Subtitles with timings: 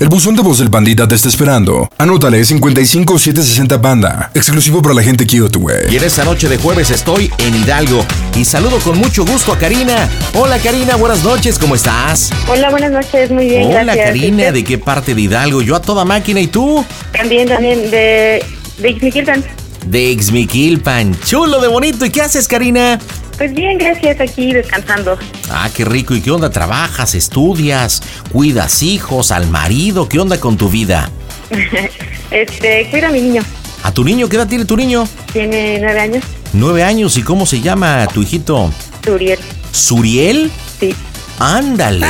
[0.00, 1.86] El buzón de voz del pandita te está esperando.
[1.98, 4.30] Anótale 55760 Panda.
[4.32, 5.92] Exclusivo para la gente cute, güey.
[5.92, 8.02] Y en esta noche de jueves estoy en Hidalgo
[8.34, 10.08] y saludo con mucho gusto a Karina.
[10.32, 12.30] Hola Karina, buenas noches, ¿cómo estás?
[12.48, 13.66] Hola, buenas noches, muy bien.
[13.66, 14.06] Hola gracias.
[14.06, 15.60] Karina, ¿Y ¿de qué parte de Hidalgo?
[15.60, 16.82] Yo a toda máquina y tú?
[17.12, 18.42] También, también, de,
[18.78, 19.44] de Ixmiquilpan.
[19.90, 21.18] De Ixmiquilpan.
[21.20, 22.04] Chulo de bonito.
[22.06, 22.98] ¿Y qué haces, Karina?
[23.36, 25.18] Pues bien, gracias, aquí descansando.
[25.50, 26.14] Ah, qué rico.
[26.14, 26.50] ¿Y qué onda?
[26.50, 27.14] ¿Trabajas?
[27.14, 28.02] ¿Estudias?
[28.30, 29.32] ¿Cuidas hijos?
[29.32, 30.08] ¿Al marido?
[30.08, 31.10] ¿Qué onda con tu vida?
[32.30, 33.42] Este, cuida a mi niño.
[33.82, 34.28] ¿A tu niño?
[34.28, 35.08] ¿Qué edad tiene tu niño?
[35.32, 36.24] Tiene nueve años.
[36.52, 37.16] Nueve años.
[37.16, 38.72] ¿Y cómo se llama tu hijito?
[39.00, 39.40] Turiel.
[39.72, 40.48] ¿Suriel?
[40.78, 40.94] Sí.
[41.40, 42.06] Ándale.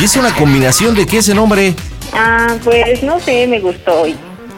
[0.00, 1.74] ¿Y es una combinación de qué ese nombre?
[2.12, 4.04] Ah, pues no sé, me gustó.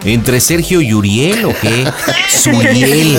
[0.04, 1.86] ¿Entre Sergio y Uriel o qué?
[2.28, 3.18] Suriel.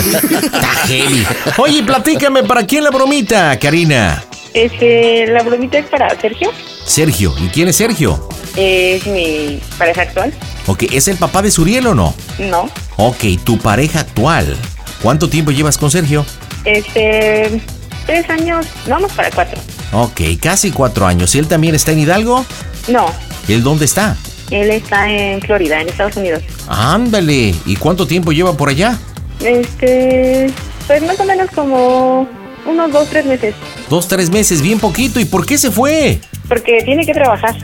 [0.85, 1.25] Heavy.
[1.57, 4.23] Oye, platícame, ¿para quién la bromita, Karina?
[4.53, 6.51] Este, la bromita es para Sergio.
[6.85, 7.33] Sergio.
[7.39, 8.29] ¿Y quién es Sergio?
[8.55, 10.33] Es mi pareja actual.
[10.67, 12.13] Ok, ¿es el papá de Suriel o no?
[12.37, 12.69] No.
[12.97, 14.55] Ok, tu pareja actual.
[15.01, 16.25] ¿Cuánto tiempo llevas con Sergio?
[16.63, 17.61] Este,
[18.05, 19.59] tres años, vamos para cuatro.
[19.91, 21.33] Ok, casi cuatro años.
[21.35, 22.45] ¿Y él también está en Hidalgo?
[22.87, 23.11] No,
[23.47, 24.15] ¿Él dónde está?
[24.51, 26.43] Él está en Florida, en Estados Unidos.
[26.67, 27.53] Ándale.
[27.65, 28.97] ¿Y cuánto tiempo lleva por allá?
[29.43, 30.47] Este,
[30.87, 32.27] pues más o menos como
[32.65, 33.55] unos dos, tres meses.
[33.89, 35.19] Dos, tres meses, bien poquito.
[35.19, 36.19] ¿Y por qué se fue?
[36.47, 37.55] Porque tiene que trabajar.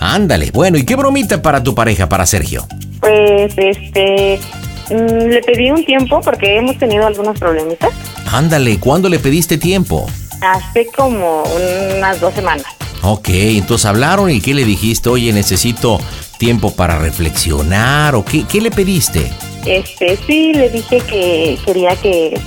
[0.00, 0.50] Ándale.
[0.52, 2.66] Bueno, ¿y qué bromita para tu pareja, para Sergio?
[3.00, 4.38] Pues, este,
[4.90, 7.90] mm, le pedí un tiempo porque hemos tenido algunos problemitas.
[8.30, 10.06] Ándale, ¿cuándo le pediste tiempo?
[10.40, 11.42] Hace como
[11.96, 12.66] unas dos semanas.
[13.02, 15.08] Ok, entonces hablaron y ¿qué le dijiste?
[15.08, 16.00] Oye, necesito
[16.38, 19.30] tiempo para reflexionar o qué, qué le pediste?
[19.66, 22.40] Este, sí, le dije que quería que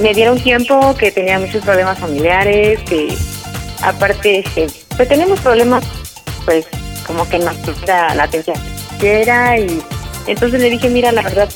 [0.00, 3.08] me diera un tiempo, que tenía muchos problemas familiares, que
[3.82, 5.84] aparte, este, pues tenemos problemas,
[6.44, 6.66] pues,
[7.06, 8.56] como que nos da la atención
[8.98, 9.80] que era y
[10.26, 11.48] entonces le dije, mira, la verdad,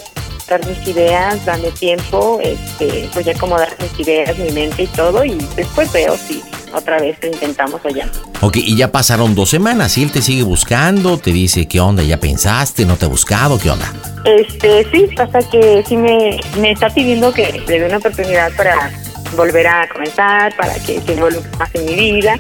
[0.49, 5.25] dar mis ideas, dame tiempo, este, voy a acomodar mis ideas, mi mente y todo
[5.25, 6.43] y después veo si
[6.75, 8.09] otra vez lo intentamos allá.
[8.41, 12.03] Ok, y ya pasaron dos semanas y él te sigue buscando, te dice, ¿qué onda?
[12.03, 12.85] ¿Ya pensaste?
[12.85, 13.59] ¿No te ha buscado?
[13.59, 13.93] ¿Qué onda?
[14.25, 18.91] Este, sí, pasa que sí me, me está pidiendo que le dé una oportunidad para
[19.37, 22.39] volver a comenzar, para que se involucre más en mi vida.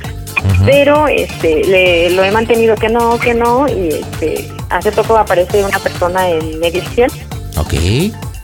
[0.64, 5.64] Pero este, le, lo he mantenido que no, que no, y este, hace poco aparece
[5.64, 7.10] una persona en mediación
[7.56, 7.74] Ok.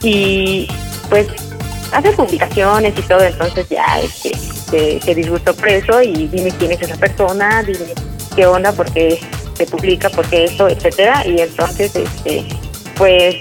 [0.03, 0.69] y
[1.09, 1.26] pues
[1.93, 6.72] hace publicaciones y todo, entonces ya este, se, se disgustó por eso y dime quién
[6.72, 7.94] es esa persona, dime
[8.34, 9.21] qué onda, por qué
[9.56, 12.44] se publica, por qué eso, etcétera, y entonces este
[12.97, 13.37] pues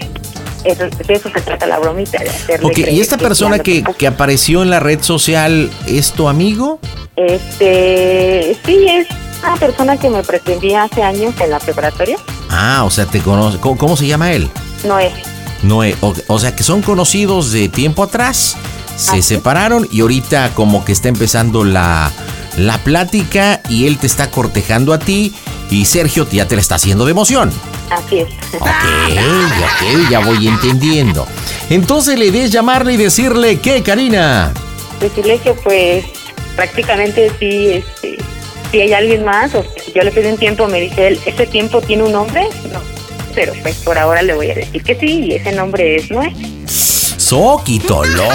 [0.63, 4.07] eso, de eso se trata la bromita, de hacerle ¿y esta que persona que, que
[4.07, 6.79] apareció en la red social es tu amigo?
[7.15, 9.07] Este, sí, es
[9.43, 12.17] una persona que me pretendía hace años en la preparatoria,
[12.49, 13.57] Ah, o sea, te conoce.
[13.59, 14.49] ¿Cómo, cómo se llama él?
[15.63, 15.79] No.
[16.01, 18.55] O, o sea, que son conocidos de tiempo atrás.
[18.95, 22.11] Se separaron y ahorita como que está empezando la,
[22.57, 25.35] la plática y él te está cortejando a ti
[25.69, 27.51] y Sergio ya te la está haciendo de emoción.
[27.91, 28.27] así es.
[28.59, 31.27] Ok, ok, ya voy entendiendo.
[31.69, 34.51] Entonces la idea es llamarle y decirle, ¿qué, Karina?
[34.99, 36.05] decirle que pues
[36.55, 38.17] prácticamente sí, este,
[38.71, 41.45] si hay alguien más o si yo le pido un tiempo, me dice él, ¿ese
[41.47, 42.47] tiempo tiene un nombre?
[42.73, 42.81] No,
[43.37, 46.33] pero pues por ahora le voy a decir que sí y ese nombre es Noé.
[46.65, 48.33] Soquito loco.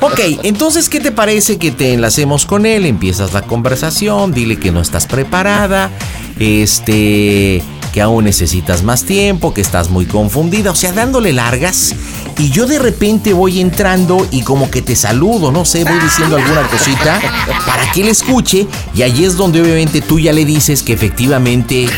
[0.02, 2.86] Ok, entonces, ¿qué te parece que te enlacemos con él?
[2.86, 5.90] Empiezas la conversación, dile que no estás preparada.
[6.38, 7.60] Este.
[7.92, 11.94] Que aún necesitas más tiempo, que estás muy confundida, o sea, dándole largas.
[12.38, 16.36] Y yo de repente voy entrando y como que te saludo, no sé, voy diciendo
[16.36, 17.20] alguna cosita
[17.66, 18.66] para que él escuche.
[18.94, 21.88] Y ahí es donde obviamente tú ya le dices que efectivamente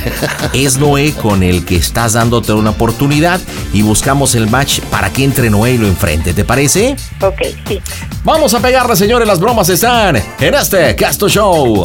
[0.53, 3.41] es Noé con el que estás dándote una oportunidad
[3.73, 6.35] y buscamos el match para que entre Noé y lo enfrente.
[6.35, 6.97] ¿Te parece?
[7.21, 7.81] Ok, sí.
[8.25, 9.29] Vamos a pegarle, señores.
[9.29, 11.85] Las bromas están en este Casto Show.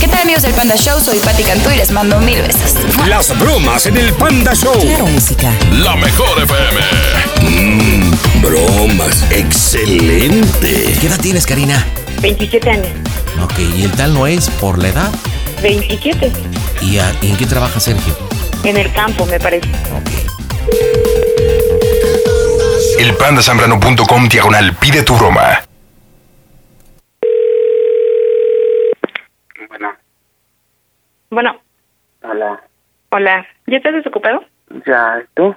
[0.00, 1.00] ¿Qué tal amigos del Panda Show?
[1.00, 2.74] Soy Patti Cantú y les mando mil besos.
[3.08, 4.78] Las bromas en el Panda Show.
[4.80, 5.50] Claro, música.
[5.72, 6.80] La mejor FM.
[7.42, 8.10] Mmm,
[8.42, 9.24] bromas.
[9.30, 10.94] Excelente.
[11.00, 11.84] ¿Qué edad tienes, Karina?
[12.20, 12.86] 27 años.
[13.42, 15.10] Ok, ¿y el tal no es por la edad?
[15.62, 16.30] 27.
[16.82, 18.16] ¿Y, a- y en qué trabaja Sergio?
[18.64, 19.66] En el campo, me parece.
[19.94, 20.10] Ok.
[22.98, 25.62] Elpandasambrano.com diagonal pide tu broma.
[31.36, 31.60] Bueno,
[32.22, 32.62] hola.
[33.10, 33.46] hola.
[33.66, 34.42] ¿Ya estás desocupado?
[34.86, 35.54] ¿Ya tú?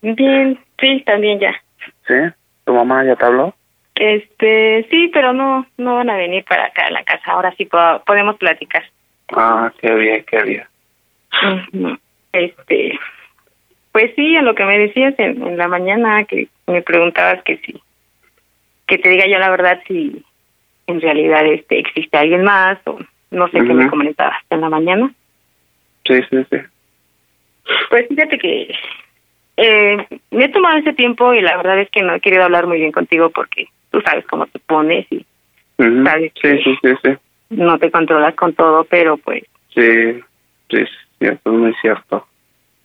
[0.00, 1.60] Bien, sí, también ya.
[2.06, 2.14] ¿Sí?
[2.64, 3.52] ¿Tu mamá ya te habló?
[3.96, 7.32] Este, sí, pero no no van a venir para acá a la casa.
[7.32, 8.84] Ahora sí po- podemos platicar.
[9.34, 11.98] Ah, qué bien, qué bien.
[12.30, 12.96] Este,
[13.90, 17.56] pues sí, a lo que me decías en, en la mañana que me preguntabas que
[17.58, 17.82] si
[18.86, 20.24] que te diga yo la verdad si
[20.86, 23.00] en realidad este existe alguien más o
[23.30, 25.12] no sé qué me comentabas en la mañana.
[26.04, 26.56] Sí, sí, sí.
[27.90, 28.74] Pues fíjate que
[29.58, 32.66] eh, me he tomado ese tiempo y la verdad es que no he querido hablar
[32.66, 35.24] muy bien contigo porque tú sabes cómo te pones y.
[35.76, 37.10] Sabes Sí, que- sí, sí, sí.
[37.50, 39.44] no te controlas con todo, pero pues
[39.74, 40.20] Sí,
[40.70, 40.84] sí,
[41.20, 42.26] es muy cierto.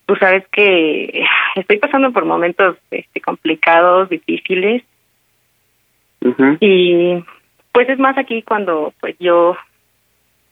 [0.06, 1.24] tú sabes que
[1.56, 4.84] estoy pasando por momentos este, complicados, difíciles
[6.60, 7.24] y
[7.72, 9.58] pues es más aquí cuando pues yo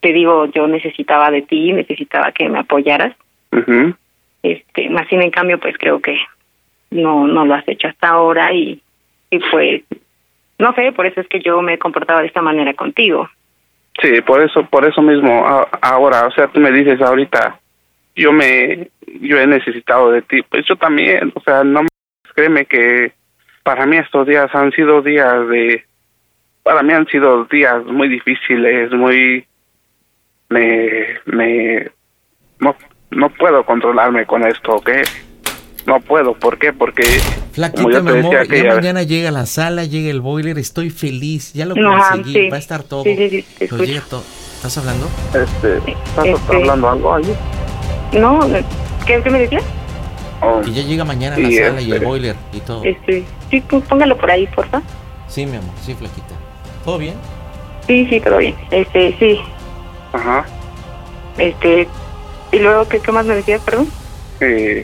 [0.02, 3.16] te digo yo necesitaba de ti, necesitaba que me apoyaras,
[3.52, 3.94] Ujú.
[4.42, 6.18] este más sin en cambio pues creo que
[6.90, 8.82] no no lo has hecho hasta ahora y
[9.30, 9.82] y pues
[10.58, 13.28] no sé, por eso es que yo me he comportado de esta manera contigo.
[14.00, 15.44] Sí, por eso, por eso mismo,
[15.80, 17.58] ahora, o sea, tú me dices ahorita,
[18.14, 18.88] yo me,
[19.20, 21.88] yo he necesitado de ti, pues yo también, o sea, no me,
[22.34, 23.12] créeme que
[23.64, 25.84] para mí estos días han sido días de,
[26.62, 29.44] para mí han sido días muy difíciles, muy,
[30.52, 31.90] me, me,
[32.60, 32.76] no,
[33.10, 34.90] no puedo controlarme con esto, ¿ok?
[35.86, 36.72] No puedo, ¿por qué?
[36.72, 40.10] Porque, como Flaquita, yo mi te decía amor, ya vez- mañana llega la sala, llega
[40.10, 42.48] el boiler, estoy feliz, ya lo Ajá, conseguí, sí.
[42.50, 43.02] va a estar todo.
[43.02, 44.22] Sí, sí, llega todo.
[44.56, 45.08] ¿Estás hablando?
[45.34, 47.34] este, ¿estás Este- hablando algo ahí?
[48.12, 48.40] No,
[49.06, 49.64] ¿qué, qué me decías?
[50.40, 52.84] Oh, Que ya llega mañana la sala y el este- boiler y todo.
[52.84, 54.80] Este, sí, póngalo por ahí, porfa.
[55.26, 56.34] Sí, mi amor, sí, Flaquita.
[56.84, 57.14] ¿Todo bien?
[57.88, 58.54] Sí, sí, todo bien.
[58.70, 59.40] Este, sí,
[60.12, 60.44] Ajá.
[61.38, 61.88] este,
[62.52, 63.88] y luego, ¿qué, qué más me decías, perdón?
[64.40, 64.80] y,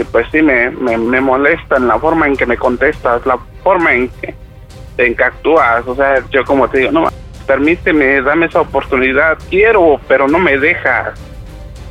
[0.00, 3.38] y pues sí me, me, me molesta en la forma en que me contestas, la
[3.62, 4.34] forma en que,
[4.98, 7.08] en que actúas, o sea, yo como te digo, no,
[7.46, 11.18] permíteme, dame esa oportunidad, quiero, pero no me dejas.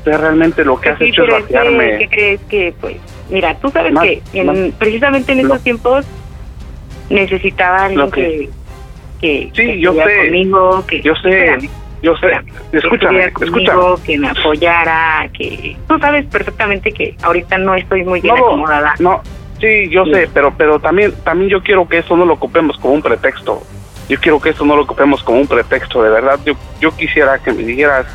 [0.01, 1.97] O sea, realmente lo que has Sí, hecho es vaciarme.
[1.99, 2.97] ¿qué crees que, pues,
[3.29, 6.05] mira, tú sabes Más- que en- más- precisamente en esos tiempos
[7.09, 8.49] necesitaba alguien Lo que- que,
[9.21, 10.17] que, Sí, que yo sé.
[10.17, 11.69] conmigo, que, Yo sé, Espérame.
[12.03, 12.27] Yo sé,
[12.71, 13.65] que escúchame, estuviera escúchame.
[13.79, 18.45] conmigo, que me apoyara, que tú sabes perfectamente que ahorita no estoy muy bien No,
[18.45, 18.93] acomodada.
[18.99, 19.21] no,
[19.59, 20.13] sí, yo Sí.
[20.13, 23.63] sé, pero pero también también yo quiero que eso no lo ocupemos como un pretexto.
[24.09, 26.37] Yo quiero que eso no lo ocupemos como un pretexto, de verdad.
[26.45, 28.05] Yo yo quisiera que me dijeras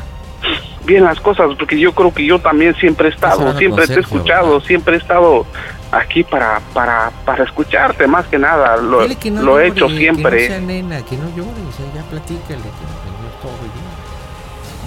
[0.85, 3.99] bien las cosas, porque yo creo que yo también siempre he estado, siempre te he
[3.99, 4.65] escuchado, ¿verdad?
[4.67, 5.45] siempre he estado
[5.91, 8.77] aquí para para para escucharte más que nada.
[8.77, 10.41] Lo, que no lo he hecho Que siempre.
[10.41, 13.51] no sea nena, que no llore, o sea, ya platícale, que que no todo.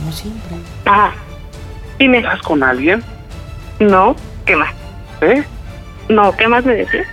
[0.03, 0.57] Como siempre.
[0.85, 1.13] Ajá.
[1.97, 3.05] Dime, ¿Estás con alguien?
[3.79, 4.75] no, ¿qué más?
[5.21, 5.45] ¿Eh?
[6.09, 7.07] No, ¿qué más me decías?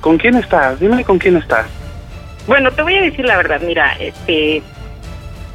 [0.00, 0.80] ¿Con quién estás?
[0.80, 1.66] Dime con quién estás.
[2.48, 4.62] Bueno, te voy a decir la verdad, mira, este,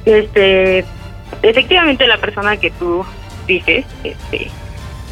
[0.06, 0.86] este,
[1.42, 3.06] efectivamente la persona que tú
[3.46, 4.50] dices, este,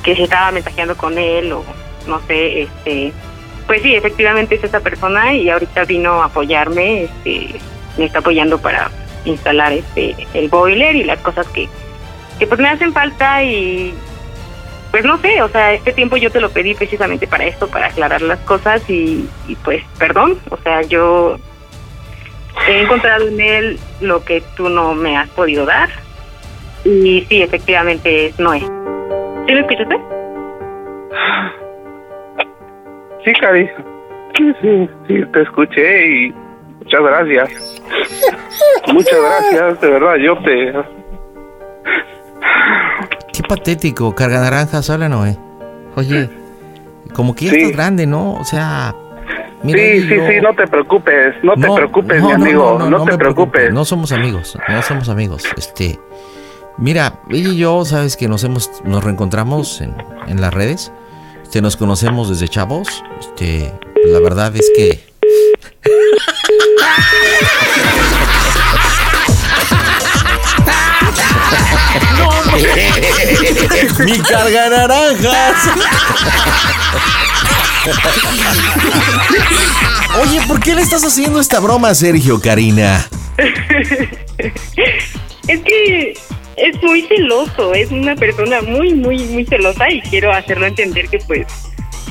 [0.04, 1.66] que se estaba mensajeando con él o
[2.08, 3.12] no sé, este,
[3.68, 7.60] pues sí, efectivamente es esa persona y ahorita vino a apoyarme, este,
[7.98, 8.90] me está apoyando para
[9.28, 11.68] instalar este el boiler y las cosas que,
[12.40, 13.94] que pues me hacen falta y
[14.92, 17.88] pues no sé, o sea, este tiempo yo te lo pedí precisamente para esto, para
[17.88, 21.38] aclarar las cosas y, y pues perdón, o sea, yo
[22.68, 25.90] he encontrado en él lo que tú no me has podido dar
[26.84, 28.60] y sí, efectivamente es Noé.
[28.60, 29.98] ¿Sí me escuchaste?
[33.26, 33.70] Sí, Cari.
[34.38, 36.34] Sí, sí, sí, te escuché y
[36.88, 37.82] muchas gracias.
[38.94, 40.74] muchas gracias, de verdad, yo te...
[43.34, 44.16] ¿Qué patético.
[44.16, 45.38] Carga naranjas, habla Noé.
[45.96, 46.30] Oye,
[47.14, 47.58] como que ya Sí.
[47.58, 48.34] estás grande, ¿no?
[48.36, 48.96] O sea,
[49.64, 49.80] mira.
[49.80, 53.18] sí, sí, yo- sí, no te preocupes, no, te preocupes, no, mi amigo, no, te
[53.18, 53.72] preocupes.
[53.74, 55.44] No somos amigos, no somos amigos.
[55.58, 56.00] Este,
[56.78, 59.94] mira, ella y yo, sabes que nos hemos, nos reencontramos en,
[60.28, 60.92] en las redes.
[61.44, 63.04] Este, nos conocemos desde chavos.
[63.20, 63.72] Este,
[64.06, 65.00] la verdad es que.
[74.06, 75.70] Mi carga naranjas.
[80.22, 83.08] Oye, ¿por qué le estás haciendo esta broma Sergio, Karina?
[85.48, 86.14] Es que
[86.58, 91.20] es muy celoso, es una persona muy, muy, muy celosa y quiero hacerlo entender que
[91.20, 91.48] pues,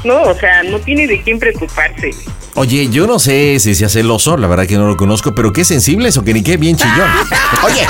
[0.05, 2.11] no, o sea, no tiene de quién preocuparse.
[2.55, 5.63] Oye, yo no sé si sea celoso, la verdad que no lo conozco, pero qué
[5.63, 7.11] sensible eso, que ni qué bien chillón.
[7.65, 7.87] Oye,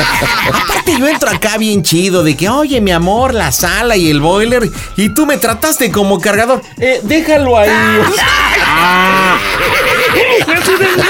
[0.52, 4.20] aparte yo entro acá bien chido de que, oye, mi amor, la sala y el
[4.20, 6.62] boiler, y tú me trataste como cargador.
[6.78, 7.70] Eh, déjalo ahí.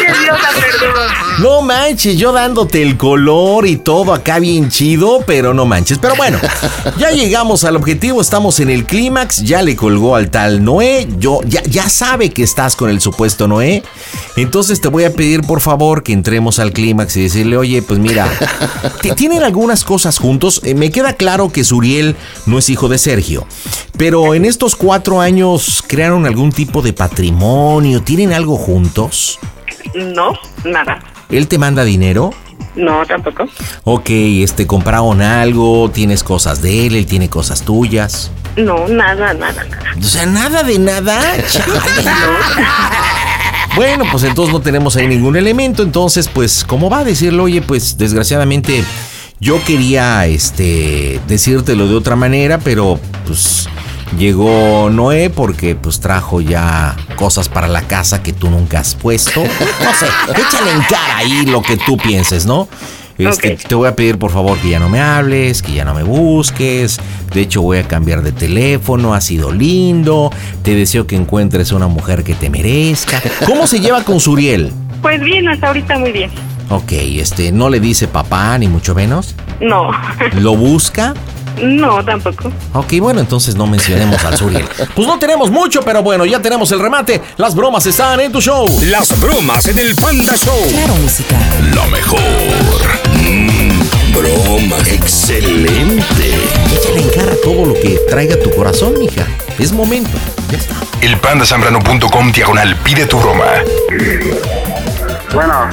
[1.38, 5.98] No manches, yo dándote el color y todo acá bien chido, pero no manches.
[5.98, 6.38] Pero bueno,
[6.98, 11.40] ya llegamos al objetivo, estamos en el clímax, ya le colgó al tal Noé, yo
[11.44, 13.82] ya, sabe que estás con el supuesto Noé.
[14.36, 18.00] Entonces te voy a pedir por favor que entremos al clímax y decirle, oye, pues
[18.00, 18.26] mira,
[19.16, 20.62] tienen algunas cosas juntos.
[20.64, 22.16] Eh, me queda claro que Suriel
[22.46, 23.46] no es hijo de Sergio,
[23.98, 29.38] pero en estos cuatro años crearon algún tipo de patrimonio, ¿tienen algo juntos?
[29.94, 30.32] No,
[30.64, 30.98] nada.
[31.30, 32.30] ¿Él te manda dinero?
[32.74, 33.48] No, tampoco.
[33.84, 38.30] Ok, este, compraron algo, tienes cosas de él, él tiene cosas tuyas.
[38.56, 39.94] No, nada, nada, nada.
[39.98, 41.20] O sea, nada de nada.
[43.76, 45.82] Bueno, pues entonces no tenemos ahí ningún elemento.
[45.82, 47.42] Entonces, pues, ¿cómo va a decirlo?
[47.42, 48.82] Oye, pues desgraciadamente
[49.38, 53.68] yo quería este decírtelo de otra manera, pero pues
[54.18, 59.42] llegó Noé porque pues trajo ya cosas para la casa que tú nunca has puesto.
[59.42, 60.06] No sé,
[60.40, 62.68] échale en cara ahí lo que tú pienses, ¿no?
[63.18, 63.56] Este.
[63.56, 66.02] Te voy a pedir por favor que ya no me hables, que ya no me
[66.02, 66.98] busques.
[67.32, 70.30] De hecho voy a cambiar de teléfono, ha sido lindo.
[70.62, 73.22] Te deseo que encuentres una mujer que te merezca.
[73.46, 74.72] ¿Cómo se lleva con Suriel?
[75.00, 76.30] Pues bien, hasta ahorita muy bien.
[76.68, 79.34] Ok, este, no le dice papá ni mucho menos.
[79.60, 79.90] No,
[80.40, 81.14] ¿Lo busca?
[81.62, 82.52] No, tampoco.
[82.74, 84.64] Ok, bueno, entonces no mencionemos al Suriel.
[84.94, 87.20] Pues no tenemos mucho, pero bueno, ya tenemos el remate.
[87.36, 88.66] Las bromas están en tu show.
[88.90, 90.68] Las bromas en el Panda Show.
[90.70, 91.36] Claro, música.
[91.74, 92.20] Lo mejor.
[93.14, 94.86] Mm, bromas.
[94.88, 96.34] Excelente.
[96.74, 99.26] Échale en cara todo lo que traiga tu corazón, mija.
[99.58, 100.10] Es momento.
[100.50, 100.74] Ya está.
[101.00, 103.44] Elpandasambrano.com diagonal pide tu broma.
[105.32, 105.68] Bueno,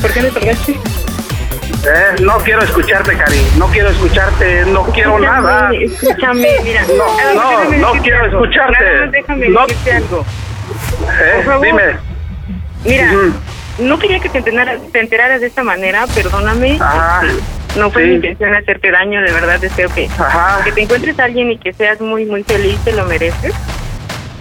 [0.00, 0.80] ¿Por qué me colgaste?
[1.84, 5.70] Eh, no quiero escucharte, Cari, no quiero escucharte, no quiero nada.
[5.72, 6.82] Escúchame, mira.
[6.96, 8.44] No, no, quiero algo.
[8.44, 8.72] escucharte.
[8.84, 9.66] Nada más déjame No.
[9.66, 10.24] decirte algo.
[11.02, 11.66] Eh, por favor.
[11.66, 11.82] dime.
[12.84, 13.12] Mira,
[13.78, 16.78] no quería que te enteraras, te enteraras de esta manera, perdóname.
[16.80, 17.22] Ajá.
[17.76, 18.08] No fue Sí.
[18.10, 20.62] mi intención hacerte daño, de verdad deseo que, Ajá.
[20.62, 23.54] que te encuentres a alguien y que seas muy, muy feliz, te lo mereces.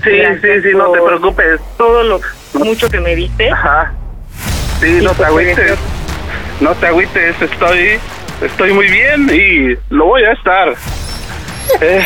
[0.03, 1.61] Sí, sí, sí, no te preocupes.
[1.77, 2.19] Todo lo
[2.55, 3.49] mucho que me diste.
[3.51, 3.93] Ajá.
[4.81, 5.77] Sí, Y no te pues, agüites.
[6.61, 7.99] No te agüites, estoy,
[8.39, 10.75] estoy muy bien y lo voy a estar.
[11.81, 12.05] Eh,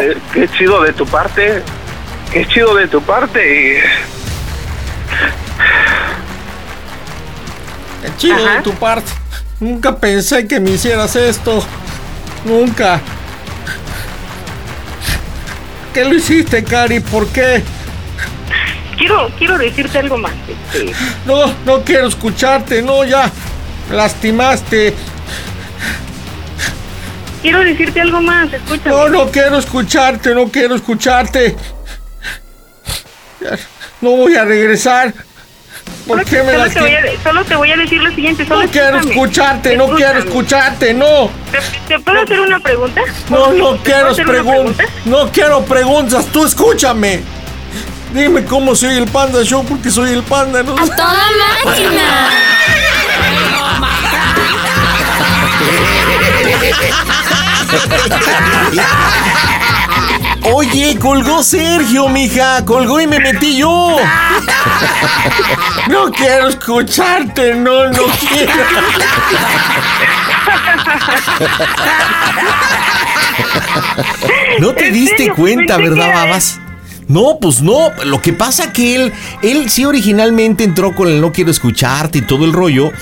[0.00, 1.62] eh, qué chido de tu parte.
[2.32, 3.80] Qué chido de tu parte y...
[8.02, 8.56] Qué chido Ajá.
[8.56, 9.12] de tu parte.
[9.60, 11.62] Nunca pensé que me hicieras esto.
[12.46, 12.98] Nunca.
[15.92, 17.00] ¿Qué lo hiciste, Cari?
[17.00, 17.62] ¿Por qué?
[19.00, 20.34] Quiero, quiero decirte algo más.
[20.46, 20.92] este,
[21.24, 22.82] No, no quiero escucharte.
[22.82, 23.30] No, ya.
[23.90, 24.94] Lastimaste.
[27.40, 28.90] quiero decirte algo más, escúchame.
[28.90, 30.34] No, no quiero escucharte.
[30.34, 31.56] No quiero escucharte.
[34.02, 35.14] No voy a regresar.
[36.06, 38.46] ¿Por Solo- qué me solo, te voy a, solo te voy a decir lo siguiente.
[38.46, 39.76] Solo No quiero escucharte.
[39.78, 40.92] No quiero escucharte.
[40.92, 41.30] No.
[41.50, 43.00] ¿Te, te puedo hacer una pregunta?
[43.30, 44.86] No, ¿Te no quiero preguntas.
[45.06, 46.26] No quiero preguntas.
[46.26, 47.39] Tú escúchame.
[48.12, 50.62] Dime cómo soy el panda show porque soy el panda.
[50.62, 50.74] ¿no?
[50.74, 51.14] ¡A toda
[51.64, 52.30] máquina!
[60.42, 62.64] Oye, colgó Sergio, mija.
[62.64, 63.96] Colgó y me metí yo.
[65.88, 67.54] No quiero escucharte.
[67.54, 68.52] No, no quiero.
[74.58, 76.60] No te ¿En diste cuenta, ¿verdad, babas?
[77.10, 77.90] No, pues no.
[78.04, 79.12] Lo que pasa que él,
[79.42, 82.92] él sí originalmente entró con el no quiero escucharte y todo el rollo,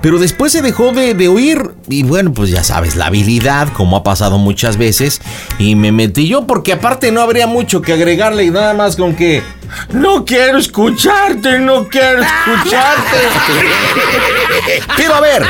[0.00, 3.96] pero después se dejó de, de oír y bueno, pues ya sabes, la habilidad, como
[3.96, 5.20] ha pasado muchas veces,
[5.58, 9.16] y me metí yo porque aparte no habría mucho que agregarle y nada más con
[9.16, 9.42] que
[9.92, 13.16] No quiero escucharte, no quiero escucharte.
[14.96, 15.42] Pero a ver,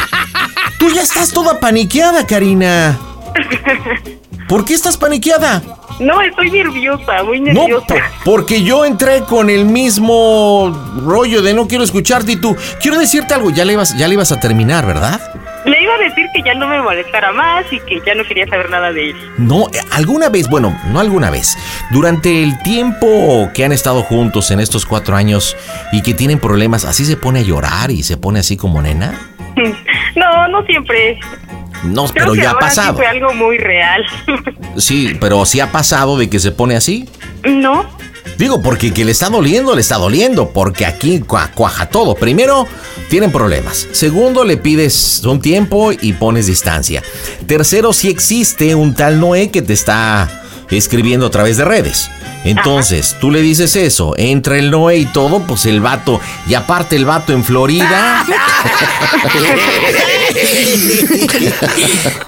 [0.78, 2.98] tú ya estás toda paniqueada, Karina.
[4.48, 5.62] ¿Por qué estás paniqueada?
[5.98, 7.86] No, estoy nerviosa, muy No, nerviosa.
[7.86, 10.70] po- porque yo entré con el mismo
[11.04, 12.54] rollo de no quiero escucharte y tú.
[12.80, 15.20] Quiero decirte algo, ya le ibas, ya le ibas a terminar, ¿verdad?
[15.64, 18.46] Le iba a decir que ya no me molestara más y que ya no quería
[18.46, 19.16] saber nada de él.
[19.38, 21.56] No, eh, alguna vez, bueno, no alguna vez.
[21.90, 25.56] Durante el tiempo que han estado juntos en estos cuatro años
[25.90, 29.18] y que tienen problemas, así se pone a llorar y se pone así como nena.
[30.16, 31.18] No, no siempre.
[31.84, 32.96] No, Creo pero que ya ha ahora sí pasado.
[32.96, 34.04] fue algo muy real.
[34.78, 37.08] Sí, pero sí ha pasado de que se pone así.
[37.44, 37.86] no,
[38.38, 42.14] Digo, porque que le está doliendo, le está doliendo, porque aquí cua- cuaja todo.
[42.14, 42.66] Primero,
[43.08, 43.88] tienen problemas.
[43.92, 47.02] Segundo, le pides un tiempo y pones distancia.
[47.46, 52.10] Tercero, si existe un tal Noé que te está escribiendo a través de redes.
[52.44, 56.96] Entonces, tú le dices eso, entra el Noé y todo, pues el vato, y aparte
[56.96, 58.24] el vato en Florida.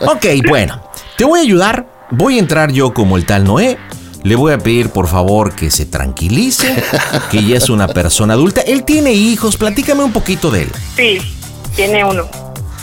[0.00, 0.82] ok, bueno,
[1.16, 1.86] te voy a ayudar.
[2.10, 3.78] Voy a entrar yo como el tal Noé.
[4.22, 6.74] Le voy a pedir por favor que se tranquilice,
[7.30, 8.62] que ya es una persona adulta.
[8.62, 10.72] Él tiene hijos, platícame un poquito de él.
[10.96, 11.18] sí,
[11.76, 12.28] tiene uno.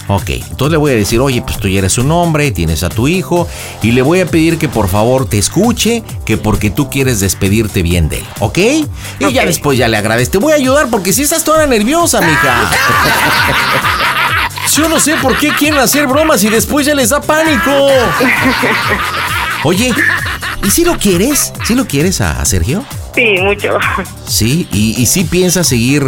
[0.07, 2.89] Ok, entonces le voy a decir, oye, pues tú ya eres un hombre, tienes a
[2.89, 3.47] tu hijo,
[3.81, 7.81] y le voy a pedir que por favor te escuche, que porque tú quieres despedirte
[7.81, 8.57] bien de él, ¿ok?
[9.19, 10.33] Y ya después ya le agradezco.
[10.33, 12.69] Te voy a ayudar porque si estás toda nerviosa, mija.
[14.75, 17.71] Yo no sé por qué quieren hacer bromas y después ya les da pánico.
[19.63, 19.93] Oye,
[20.63, 21.53] ¿y si lo quieres?
[21.63, 22.83] ¿Si lo quieres a, a Sergio?
[23.15, 23.77] Sí, mucho.
[24.27, 26.03] Sí, ¿y, y si piensas seguir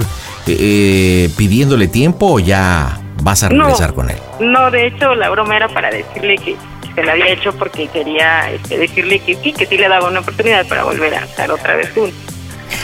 [0.47, 3.65] eh, eh, pidiéndole tiempo o ya vas a No.
[3.65, 4.17] regresar con él?
[4.39, 6.55] No, de hecho, la broma era para decirle que
[6.95, 10.19] se la había hecho porque quería este, decirle que sí, que sí le daba una
[10.21, 12.17] oportunidad para volver a estar otra vez juntos.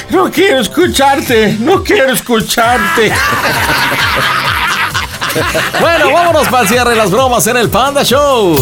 [0.09, 3.11] No quiero escucharte, no quiero escucharte.
[5.79, 8.55] Bueno, vámonos para el cierre de las bromas en el Panda Show.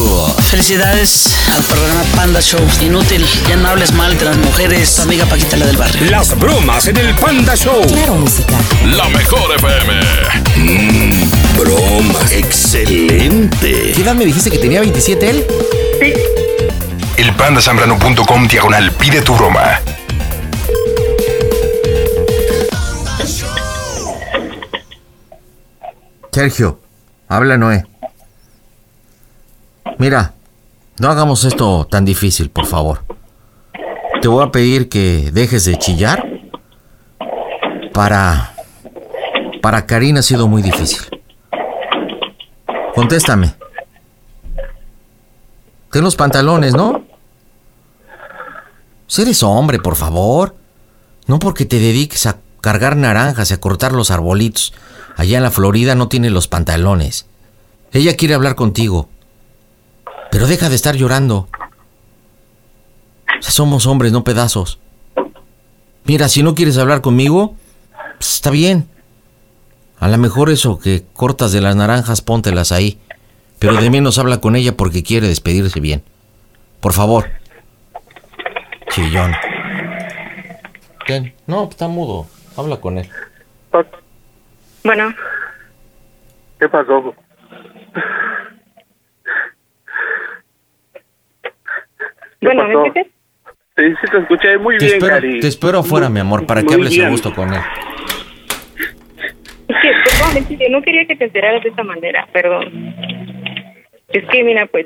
[0.49, 2.61] Felicidades al programa Panda Show.
[2.79, 4.95] Inútil, ya no hables mal de las mujeres.
[4.95, 6.09] Tu amiga Paquita, la del barrio.
[6.09, 7.85] Las bromas en el Panda Show.
[7.87, 8.55] Claro, música.
[8.95, 9.99] La mejor FM.
[10.57, 12.19] Mmm, broma.
[12.31, 13.91] Excelente.
[13.93, 15.45] ¿Qué edad me dijiste que tenía 27 él?
[15.99, 16.13] Sí,
[17.17, 19.79] Elpandasambrano.com diagonal pide tu broma.
[26.31, 26.79] Sergio,
[27.27, 27.85] habla Noé.
[29.97, 30.33] Mira,
[30.97, 33.03] no hagamos esto tan difícil, por favor.
[34.21, 36.25] Te voy a pedir que dejes de chillar.
[37.93, 38.53] Para...
[39.61, 41.01] Para Karina ha sido muy difícil.
[42.95, 43.53] Contéstame.
[45.91, 47.03] Ten los pantalones, ¿no?
[49.05, 50.55] Si eres hombre, por favor.
[51.27, 54.73] No porque te dediques a cargar naranjas y a cortar los arbolitos.
[55.15, 57.25] Allá en la Florida no tiene los pantalones.
[57.91, 59.09] Ella quiere hablar contigo.
[60.31, 61.47] Pero deja de estar llorando.
[63.39, 64.79] O sea, somos hombres, no pedazos.
[66.05, 67.55] Mira, si no quieres hablar conmigo,
[68.17, 68.87] pues está bien.
[69.99, 72.99] A lo mejor eso que cortas de las naranjas, póntelas ahí.
[73.59, 76.03] Pero de menos habla con ella porque quiere despedirse bien.
[76.79, 77.29] Por favor.
[78.89, 79.33] Chillón.
[81.05, 81.35] ¿Qué?
[81.45, 82.25] No, está mudo.
[82.57, 83.09] Habla con él.
[84.83, 85.13] Bueno,
[86.59, 87.15] ¿Qué pasó?
[92.41, 92.85] bueno, ¿me pasó?
[92.85, 93.07] escuchas?
[93.77, 95.39] Sí, sí te escuché muy Te bien, espero, Cari.
[95.39, 97.61] te espero afuera, mi amor, para que Muy hables a gusto con él.
[99.67, 102.93] Es que, perdón, es que no quería que te enteraras de esta manera, perdón.
[104.13, 104.85] Es que, mira, pues,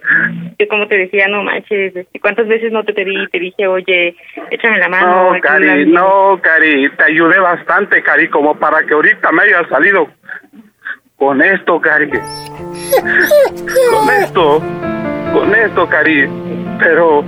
[0.59, 3.27] yo como te decía, no manches, este, ¿cuántas veces no te pedí?
[3.27, 4.15] Te dije, oye,
[4.51, 5.33] échame la mano.
[5.33, 5.39] No.
[5.41, 10.07] Cari, no, Cari, te ayudé bastante, Cari, como para que ahorita me hayas salido
[11.17, 12.09] con esto, Cari.
[13.91, 14.61] Con esto,
[15.33, 16.27] con esto, Cari.
[16.79, 17.23] Pero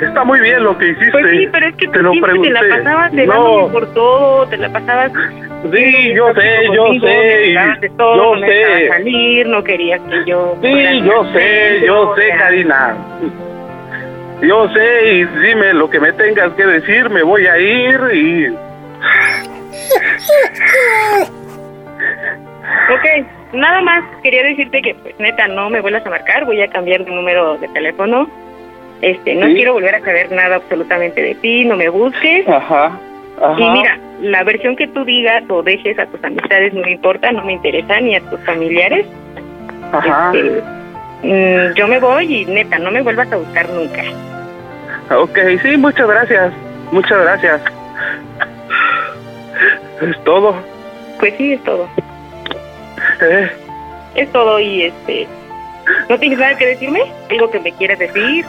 [0.00, 1.10] está muy bien lo que hiciste.
[1.10, 2.54] Pues sí, pero es que tú te lo siempre pregunté.
[2.54, 5.12] te la pasabas no, celándome por todo, te la pasabas...
[5.72, 8.88] sí, yo sé, yo sé, todo, yo no sé.
[8.88, 10.56] salir, no querías que yo...
[10.62, 12.96] Sí, yo sé, yo o sé, sea, Karina.
[14.42, 18.46] Yo sé y dime lo que me tengas que decir, me voy a ir y...
[22.92, 26.68] Ok, nada más quería decirte que, pues neta, no me vuelvas a marcar, voy a
[26.68, 28.28] cambiar de número de teléfono.
[29.00, 29.54] Este, no Sí.
[29.54, 32.48] quiero volver a saber nada absolutamente de ti, no me busques.
[32.48, 32.92] Ajá.
[33.42, 33.60] Ajá.
[33.60, 37.32] Y mira, la versión que tú digas o dejes a tus amistades no me importa,
[37.32, 39.06] no me interesa, ni a tus familiares.
[39.92, 40.32] Ajá.
[40.34, 40.62] Este,
[41.22, 44.02] mm, yo me voy y neta, no me vuelvas a buscar nunca.
[45.14, 46.52] Ok, sí, muchas gracias.
[46.92, 47.60] Muchas gracias.
[50.00, 50.54] Es todo.
[51.18, 51.88] Pues sí, es todo.
[53.20, 53.50] Eh,
[54.14, 55.26] Es todo y este...
[56.08, 57.00] ¿No tienes nada que decirme?
[57.30, 58.44] ¿Algo que me quieras decir?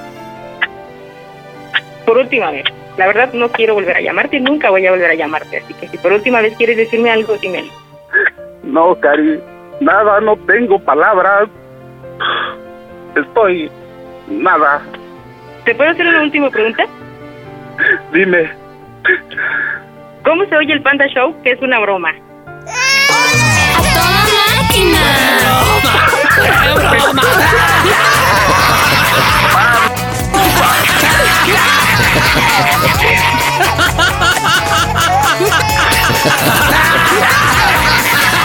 [2.06, 2.66] Por última vez.
[2.98, 5.58] La verdad no quiero volver a llamarte, nunca voy a volver a llamarte.
[5.58, 7.72] Así que si por última vez quieres decirme algo, dímelo.
[8.64, 9.40] no, Cari.
[9.80, 11.50] Nada, no tengo palabras.
[13.16, 13.70] Estoy...
[14.28, 14.82] Nada.
[15.66, 16.86] ¿Te puedo hacer una última pregunta?
[18.14, 18.50] Dime.
[20.24, 21.36] ¿Cómo se oye el Panda Show?
[21.44, 22.10] Que es una broma.
[22.10, 24.26] ¡A toda
[24.62, 25.00] máquina!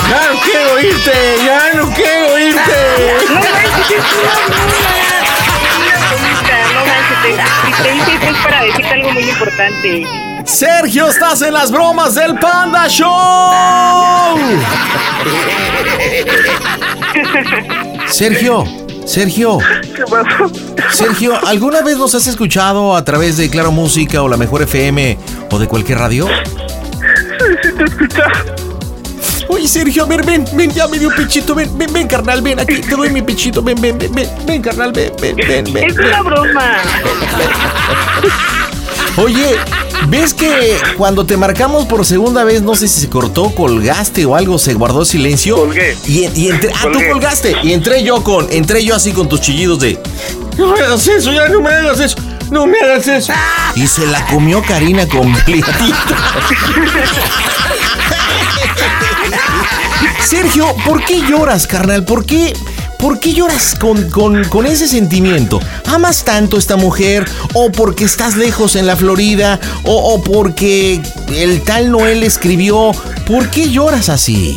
[0.09, 1.12] Ya no quiero oírte,
[1.44, 3.18] ya no quiero oírte.
[3.29, 4.05] No manches.
[6.74, 6.83] No
[7.83, 10.07] te, esto es para decirte algo muy importante.
[10.44, 14.38] Sergio, estás en las bromas del Panda Show.
[18.09, 18.64] Sergio,
[19.09, 19.59] Sergio,
[19.97, 20.53] ¿Qué pasó?
[20.92, 25.18] Sergio, ¿alguna vez nos has escuchado a través de Claro Música o la Mejor FM
[25.51, 26.29] o de cualquier radio?
[27.62, 28.29] Sí, te escuchas.
[29.49, 32.61] Oye, Sergio, a ver, ven, ven, ya me dio pechito, ven, ven, ven, carnal, ven,
[32.61, 35.90] aquí te doy mi pechito, ven, ven, ven, ven, ven, carnal, ven, ven, ven, ven.
[35.90, 36.77] Es una broma.
[39.18, 39.57] Oye,
[40.07, 44.37] ¿ves que cuando te marcamos por segunda vez, no sé si se cortó, colgaste o
[44.37, 45.57] algo, se guardó silencio?
[45.57, 45.96] Colgué.
[46.07, 47.57] Y, y entre, ah, tú colgaste.
[47.64, 50.00] Y entré yo con, entré yo así con tus chillidos de.
[50.57, 52.16] No me hagas eso, ya no me hagas eso.
[52.50, 53.33] No me hagas eso.
[53.74, 55.66] Y se la comió Karina completita.
[60.24, 62.04] Sergio, ¿por qué lloras, carnal?
[62.04, 62.54] ¿Por qué?
[62.99, 65.61] ¿Por qué lloras con, con- con ese sentimiento?
[65.87, 67.25] ¿Amas tanto a esta mujer?
[67.55, 69.59] ¿O porque estás lejos en la Florida?
[69.85, 71.01] ¿O, o porque
[71.37, 72.91] el tal Noel escribió?
[73.27, 74.57] ¿Por qué lloras así?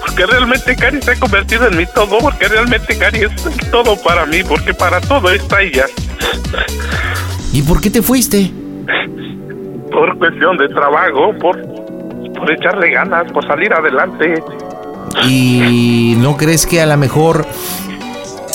[0.00, 2.18] Porque realmente Cari se ha convertido en mi todo.
[2.18, 3.32] Porque realmente Cari es
[3.70, 4.42] todo para mí.
[4.42, 5.86] Porque para todo está ella.
[7.52, 8.50] ¿Y por qué te fuiste?
[9.92, 11.32] Por cuestión de trabajo.
[11.40, 11.62] Por,
[12.34, 13.30] por echarle ganas.
[13.32, 14.42] Por salir adelante.
[15.28, 17.46] ¿Y no crees que a lo mejor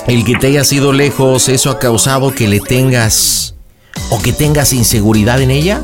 [0.07, 3.55] el que te haya sido lejos, eso ha causado que le tengas
[4.09, 5.81] o que tengas inseguridad en ella?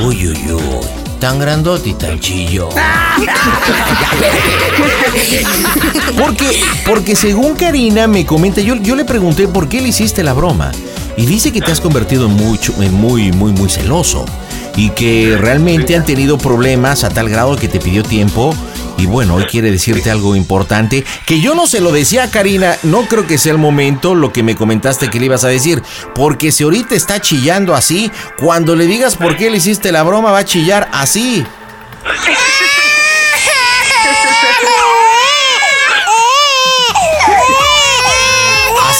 [0.00, 0.60] Uy, uy, uy.
[1.18, 2.68] Tan grandote y tan chillo.
[6.18, 10.34] Porque, porque según Karina me comenta, yo, yo le pregunté por qué le hiciste la
[10.34, 10.72] broma.
[11.16, 14.24] Y dice que te has convertido en, mucho, en muy, muy, muy celoso.
[14.76, 18.54] Y que realmente han tenido problemas a tal grado que te pidió tiempo.
[18.98, 21.04] Y bueno, hoy quiere decirte algo importante.
[21.26, 22.76] Que yo no se lo decía a Karina.
[22.82, 25.82] No creo que sea el momento lo que me comentaste que le ibas a decir.
[26.14, 30.32] Porque si ahorita está chillando así, cuando le digas por qué le hiciste la broma,
[30.32, 31.44] va a chillar así.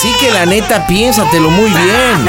[0.04, 2.28] Así que la neta, piénsatelo muy bien.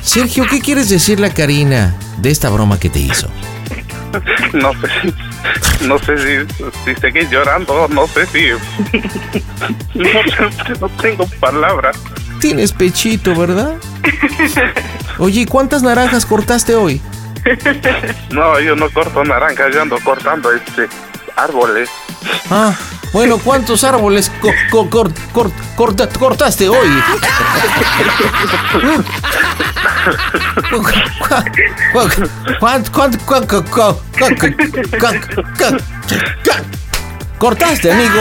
[0.00, 3.28] Sergio, ¿qué quieres decirle a Karina de esta broma que te hizo?
[4.54, 4.88] No sé.
[5.82, 6.54] No sé si,
[6.86, 7.86] si seguir llorando.
[7.88, 8.46] No sé si.
[10.80, 11.94] No, tengo palabras.
[12.40, 13.74] Tienes pechito, ¿verdad?
[15.18, 17.02] Oye, ¿y ¿cuántas naranjas cortaste hoy?
[18.30, 19.74] No, yo no corto naranjas.
[19.74, 20.88] Yo ando cortando este
[21.36, 21.90] árboles.
[22.50, 22.74] Ah,
[23.14, 26.88] bueno, ¿cuántos árboles co- co- cor- cor- corta- cortaste hoy?
[32.60, 34.56] ¿Cuánto, cuánto, cuánto, cu- cu- cu-
[34.98, 35.76] cu- cu-
[36.44, 36.64] cu-
[37.38, 38.20] Cortaste, amigo.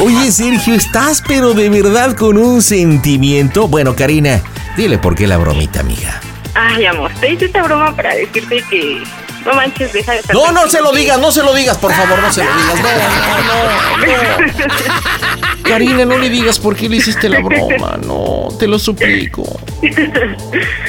[0.00, 3.66] Oye, Sergio, estás pero de verdad con un sentimiento.
[3.68, 4.40] Bueno, Karina,
[4.76, 6.20] dile por qué la bromita, amiga.
[6.54, 9.02] Ay, amor, te hice esta broma para decirte que
[9.44, 11.92] no manches, deja de estar No, no se lo digas, no se lo digas, por
[11.92, 12.80] favor, no se lo digas.
[12.82, 15.62] No, no, no.
[15.62, 19.44] Karina, no le digas por qué le hiciste la broma, no, te lo suplico.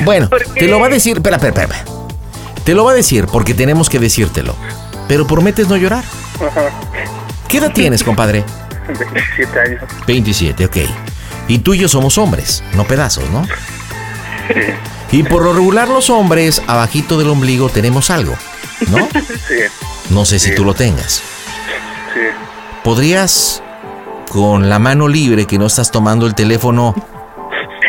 [0.02, 1.86] Bueno, te lo va a decir, espera, espera, espera.
[2.64, 4.56] Te lo va a decir porque tenemos que decírtelo.
[5.08, 6.04] Pero prometes no llorar.
[7.48, 8.44] ¿Qué edad tienes, compadre?
[8.88, 9.84] 27 años.
[10.08, 10.78] 27, ok.
[11.48, 13.46] Y tú y yo somos hombres, no pedazos, ¿no?
[15.14, 18.36] Y por lo regular los hombres, abajito del ombligo tenemos algo,
[18.90, 19.08] ¿no?
[19.48, 19.56] Sí,
[20.10, 21.22] No sé si tú lo tengas.
[22.14, 22.20] sí.
[22.84, 23.62] ¿Podrías,
[24.30, 26.96] con la mano libre que no estás tomando el teléfono,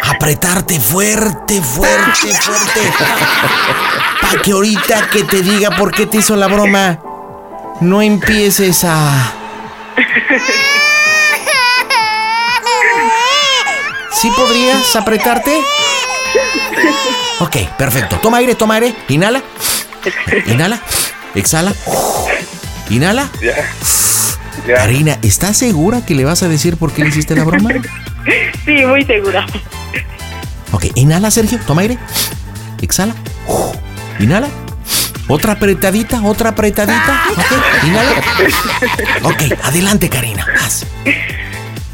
[0.02, 2.80] apretarte fuerte, fuerte, fuerte?
[4.20, 6.98] Para que ahorita que te diga por qué te hizo la broma,
[7.80, 9.32] no empieces a...
[14.12, 15.58] ¿Sí podrías apretarte?
[17.40, 18.16] Ok, perfecto.
[18.22, 18.94] Toma aire, toma aire.
[19.08, 19.42] Inhala.
[20.46, 20.80] Inhala.
[21.34, 21.72] Exhala.
[22.90, 23.28] Inhala.
[23.42, 23.54] Ya.
[24.66, 24.76] Ya.
[24.76, 27.70] Karina, ¿estás segura que le vas a decir por qué le hiciste la broma?
[28.64, 29.46] Sí, muy segura.
[30.72, 31.98] Ok, inhala, Sergio, toma aire.
[32.80, 33.14] Exhala.
[34.20, 34.48] Inhala.
[35.26, 37.24] Otra apretadita, otra apretadita.
[37.32, 38.10] Ok, inhala.
[39.24, 40.46] Ok, adelante, Karina.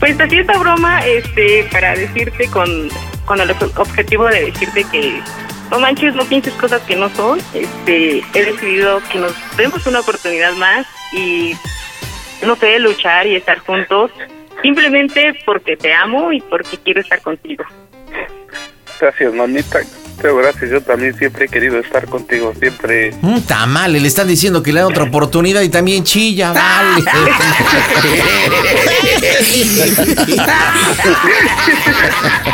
[0.00, 2.88] Pues así esta broma, este, para decirte con,
[3.26, 5.20] con el ob- objetivo de decirte que
[5.70, 7.38] no manches, no pienses cosas que no son.
[7.52, 11.54] Este, he decidido que nos demos una oportunidad más y
[12.44, 14.10] no sé, luchar y estar juntos.
[14.62, 17.64] Simplemente porque te amo y porque quiero estar contigo.
[19.00, 19.80] Gracias, mamita.
[20.22, 23.14] Gracias, yo también siempre he querido estar contigo, siempre.
[23.20, 27.04] Mm, tamale, le están diciendo que le dan otra oportunidad y también chilla, vale.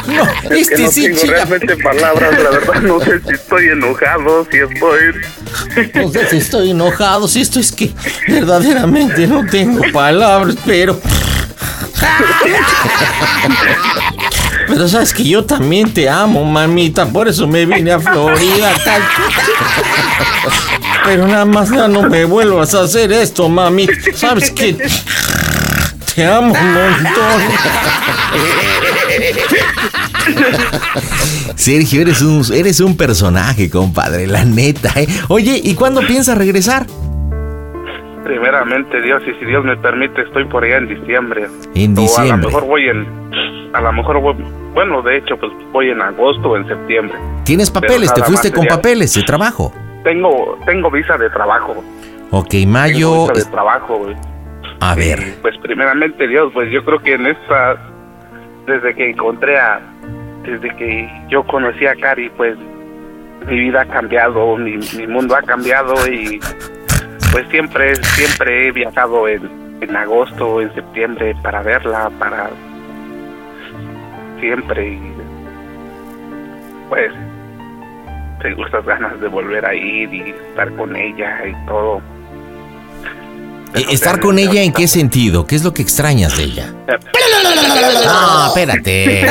[0.06, 0.22] No,
[0.54, 1.32] Es que este no sí tengo chilla.
[1.32, 5.00] realmente palabras, la verdad no sé si estoy enojado, si estoy...
[5.94, 7.92] No sé si estoy enojado, si esto es que
[8.28, 11.00] verdaderamente no tengo palabras, pero...
[14.66, 18.72] Pero sabes que yo también te amo, mamita, por eso me vine a Florida.
[21.04, 23.86] Pero nada más ya no me vuelvas a hacer esto, mami.
[24.14, 24.76] Sabes que
[26.14, 27.42] te amo un montón.
[31.54, 34.92] Sergio, eres un, eres un personaje, compadre, la neta.
[34.96, 35.06] ¿eh?
[35.28, 36.86] Oye, ¿y cuándo piensas regresar?
[38.26, 41.46] Primeramente Dios, y si Dios me permite, estoy por allá en diciembre.
[41.74, 42.46] En O a lo diciembre.
[42.48, 43.06] mejor voy en...
[43.72, 44.34] A lo mejor voy...
[44.74, 47.16] Bueno, de hecho, pues voy en agosto o en septiembre.
[47.44, 48.12] ¿Tienes papeles?
[48.12, 49.72] ¿Te fuiste con sería- papeles de trabajo?
[50.02, 51.82] Tengo, tengo visa de trabajo.
[52.30, 53.22] Ok, Tengo mayo.
[53.28, 54.16] visa de trabajo, güey.
[54.80, 57.76] A ver, Pues primeramente Dios, pues yo creo que en esta,
[58.66, 59.80] desde que encontré a,
[60.42, 62.56] desde que yo conocí a Cari, pues
[63.46, 66.38] mi vida ha cambiado, mi, mi mundo ha cambiado y
[67.36, 69.42] pues siempre, siempre he viajado en,
[69.82, 72.48] en agosto, en septiembre para verla, para
[74.40, 75.12] siempre y
[76.88, 77.12] pues
[78.40, 82.00] tengo estas ganas de volver a ir y estar con ella y todo.
[83.74, 85.46] eh, ¿estar con ella en qué sentido?
[85.46, 86.72] ¿Qué es lo que extrañas de ella?
[86.86, 89.26] No, espérate.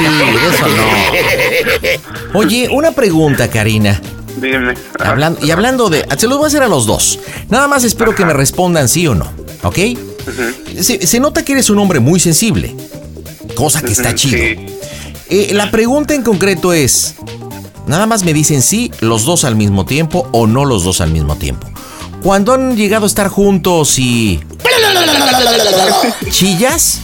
[0.00, 2.38] No, eso no.
[2.38, 4.00] Oye, una pregunta, Karina.
[4.42, 4.74] Dime.
[4.98, 6.06] Hablando, y hablando de.
[6.18, 7.18] Se los voy a hacer a los dos.
[7.48, 9.30] Nada más espero que me respondan sí o no.
[9.62, 9.78] ¿Ok?
[10.80, 12.74] Se, se nota que eres un hombre muy sensible.
[13.54, 14.38] Cosa que está chido.
[14.38, 14.66] sí.
[15.30, 17.14] Eh, la pregunta en concreto es.
[17.86, 21.10] Nada más me dicen sí los dos al mismo tiempo o no los dos al
[21.10, 21.66] mismo tiempo.
[22.22, 24.40] Cuando han llegado a estar juntos y.
[26.30, 27.00] ¿Chillas?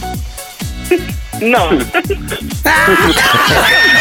[1.41, 1.69] No.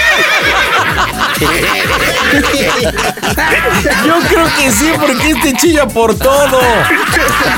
[4.07, 6.59] Yo creo que sí, porque este chilla por todo.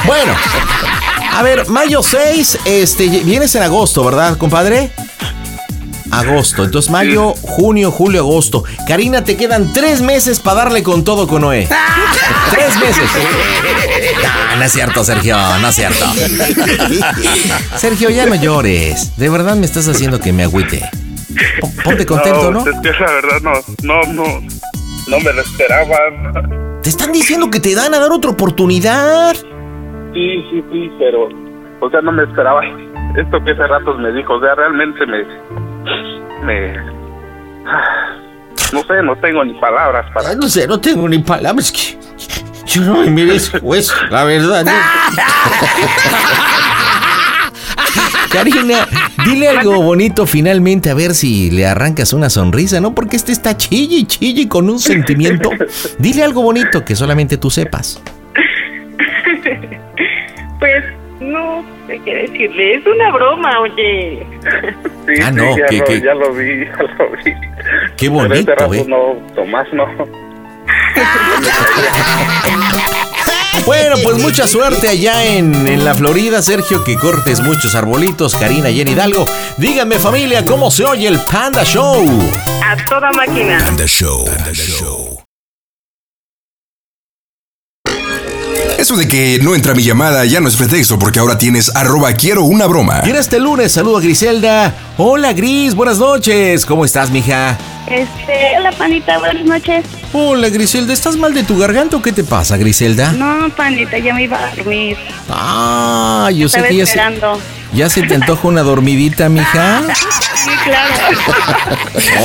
[0.05, 0.35] Bueno,
[1.33, 4.91] a ver, mayo 6, este, vienes en agosto, ¿verdad, compadre?
[6.11, 8.65] Agosto, entonces mayo, junio, julio, agosto.
[8.89, 11.69] Karina, te quedan tres meses para darle con todo con Noé.
[12.51, 13.09] Tres meses.
[14.51, 16.05] No, no es cierto, Sergio, no es cierto.
[17.77, 19.17] Sergio, ya no llores.
[19.17, 20.91] De verdad me estás haciendo que me agüite.
[21.85, 22.61] Ponte contento, ¿no?
[22.61, 24.25] Es que la verdad no, no, no,
[25.09, 25.97] no me lo esperaba.
[26.83, 29.35] Te están diciendo que te dan a dar otra oportunidad.
[29.35, 31.29] Sí, sí, sí, pero,
[31.81, 32.63] o sea, no me esperaba
[33.17, 34.35] esto que hace ratos me dijo.
[34.35, 35.25] O sea, realmente me,
[36.45, 36.73] me,
[38.73, 40.31] no sé, no tengo ni palabras para.
[40.31, 41.99] Ay, No sé, no tengo ni palabras que.
[42.67, 44.65] Yo no me merezco eso, la verdad.
[44.65, 44.71] ¿no?
[48.31, 48.87] Karina,
[49.25, 52.95] dile algo bonito finalmente a ver si le arrancas una sonrisa, ¿no?
[52.95, 55.51] Porque este está chille y chille con un sentimiento.
[55.99, 58.03] Dile algo bonito que solamente tú sepas.
[60.59, 60.85] Pues
[61.21, 62.75] no sé qué decirle.
[62.77, 64.27] Es una broma, oye.
[65.07, 67.33] Sí, Ah, sí, no, ya, que- lo, que- ya lo vi, ya lo vi.
[67.97, 68.85] Qué Pero bonito, este rato ¿eh?
[68.89, 69.87] no, Tomás no.
[73.71, 78.69] Bueno, pues mucha suerte allá en, en la Florida, Sergio, que cortes muchos arbolitos, Karina
[78.69, 79.25] y en Hidalgo.
[79.59, 82.05] Díganme familia, ¿cómo se oye el Panda Show?
[82.65, 83.63] A toda máquina.
[83.65, 84.25] Panda Show.
[84.25, 85.23] Panda Show.
[88.81, 92.15] Eso de que no entra mi llamada ya no es pretexto porque ahora tienes arroba
[92.15, 93.03] quiero una broma.
[93.05, 94.75] Y en este lunes saludo a Griselda.
[94.97, 96.65] Hola Gris, buenas noches.
[96.65, 97.59] ¿Cómo estás, mija?
[97.87, 99.85] Este, hola panita, buenas noches.
[100.15, 103.13] Hola Griselda, ¿estás mal de tu garganta o qué te pasa, Griselda?
[103.13, 104.97] No, panita, ya me iba a dormir.
[105.29, 106.99] Ah, yo sé Estaba que ya se.
[107.73, 109.83] Ya se te antoja una dormidita, mija.
[110.45, 110.95] Sí, claro.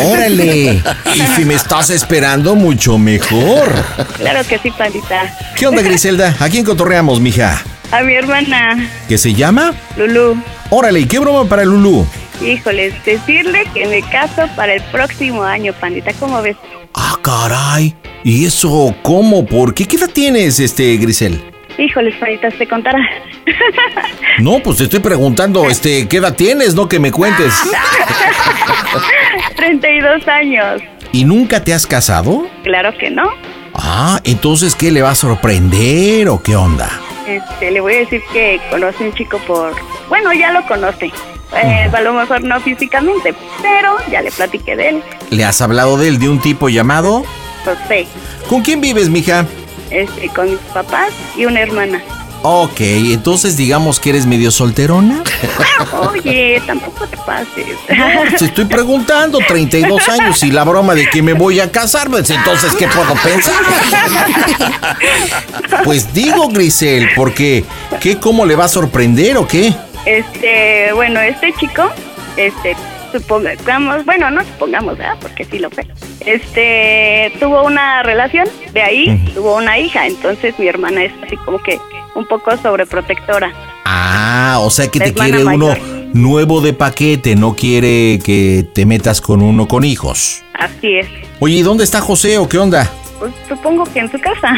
[0.10, 0.82] Órale.
[1.16, 3.72] Y si me estás esperando, mucho mejor.
[4.18, 5.38] Claro que sí, panita.
[5.56, 6.36] ¿Qué onda, Griselda?
[6.40, 7.62] ¿A quién cotorreamos, mija?
[7.92, 9.74] A mi hermana, ¿Qué se llama?
[9.96, 10.42] Lulú.
[10.70, 12.06] Órale, ¿y qué broma para Lulú?
[12.42, 16.12] Híjoles, decirle que me caso para el próximo año, pandita.
[16.14, 16.58] ¿Cómo ves?
[16.94, 17.96] Ah, caray.
[18.24, 19.46] ¿Y eso cómo?
[19.46, 19.86] ¿Por qué?
[19.86, 21.55] ¿Qué edad tienes, este, Grisel?
[21.78, 23.00] Híjoles, pandita, te contará.
[24.40, 26.76] No, pues te estoy preguntando, este, ¿qué edad tienes?
[26.76, 27.54] No que me cuentes.
[29.56, 30.82] 32 años.
[31.12, 32.48] ¿Y nunca te has casado?
[32.64, 33.30] Claro que no.
[33.74, 36.90] Ah, entonces, ¿qué le va a sorprender o qué onda?
[37.28, 39.74] Este, le voy a decir que conoce un chico por...
[40.10, 41.12] Bueno, ya lo conoce.
[41.56, 45.04] Eh, a lo mejor no físicamente, pero ya le platiqué de él.
[45.30, 47.24] ¿Le has hablado de él de un tipo llamado?
[47.64, 48.08] José.
[48.48, 49.46] ¿Con quién vives, mija?
[49.90, 52.02] Este, con mis papás y una hermana.
[52.48, 55.24] Ok, entonces digamos que eres medio solterona.
[56.12, 57.66] Oye, tampoco te pases.
[58.38, 62.30] Te estoy preguntando, 32 años y la broma de que me voy a casar, pues
[62.30, 63.56] entonces, ¿qué puedo pensar?
[65.84, 67.66] Pues digo, Grisel, porque
[68.00, 69.74] ¿qué cómo le va a sorprender o qué?
[70.06, 71.90] Este, bueno, este chico,
[72.38, 72.76] este,
[73.20, 75.18] supongamos, bueno, no supongamos, ¿verdad?
[75.22, 75.86] Porque sí lo fue.
[76.26, 81.60] Este, tuvo una relación, de ahí tuvo una hija, entonces mi hermana es así como
[81.60, 81.80] que
[82.16, 83.52] un poco sobreprotectora.
[83.86, 85.76] Ah, o sea que La te quiere uno
[86.14, 90.44] nuevo de paquete, no quiere que te metas con uno con hijos.
[90.54, 91.08] Así es.
[91.40, 92.90] Oye, ¿y dónde está José o qué onda?
[93.20, 94.54] Pues supongo que en su casa.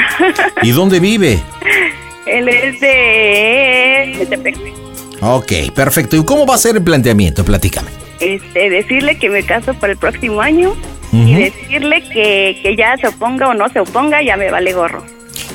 [0.61, 1.39] ¿Y dónde vive?
[2.25, 4.86] Él es de Metepec.
[5.21, 6.15] Ok, perfecto.
[6.15, 7.43] ¿Y cómo va a ser el planteamiento?
[7.43, 7.89] Platícame.
[8.19, 10.75] Este, decirle que me caso para el próximo año
[11.11, 15.03] y decirle que, que ya se oponga o no se oponga, ya me vale gorro.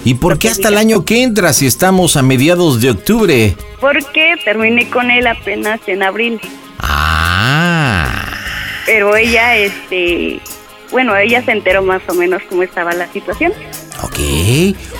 [0.05, 3.55] ¿Y por qué hasta el año que entra si estamos a mediados de octubre?
[3.81, 6.40] Porque terminé con él apenas en abril.
[6.79, 8.29] Ah.
[8.87, 10.40] Pero ella, este,
[10.92, 13.52] bueno, ella se enteró más o menos cómo estaba la situación.
[14.02, 14.18] Ok.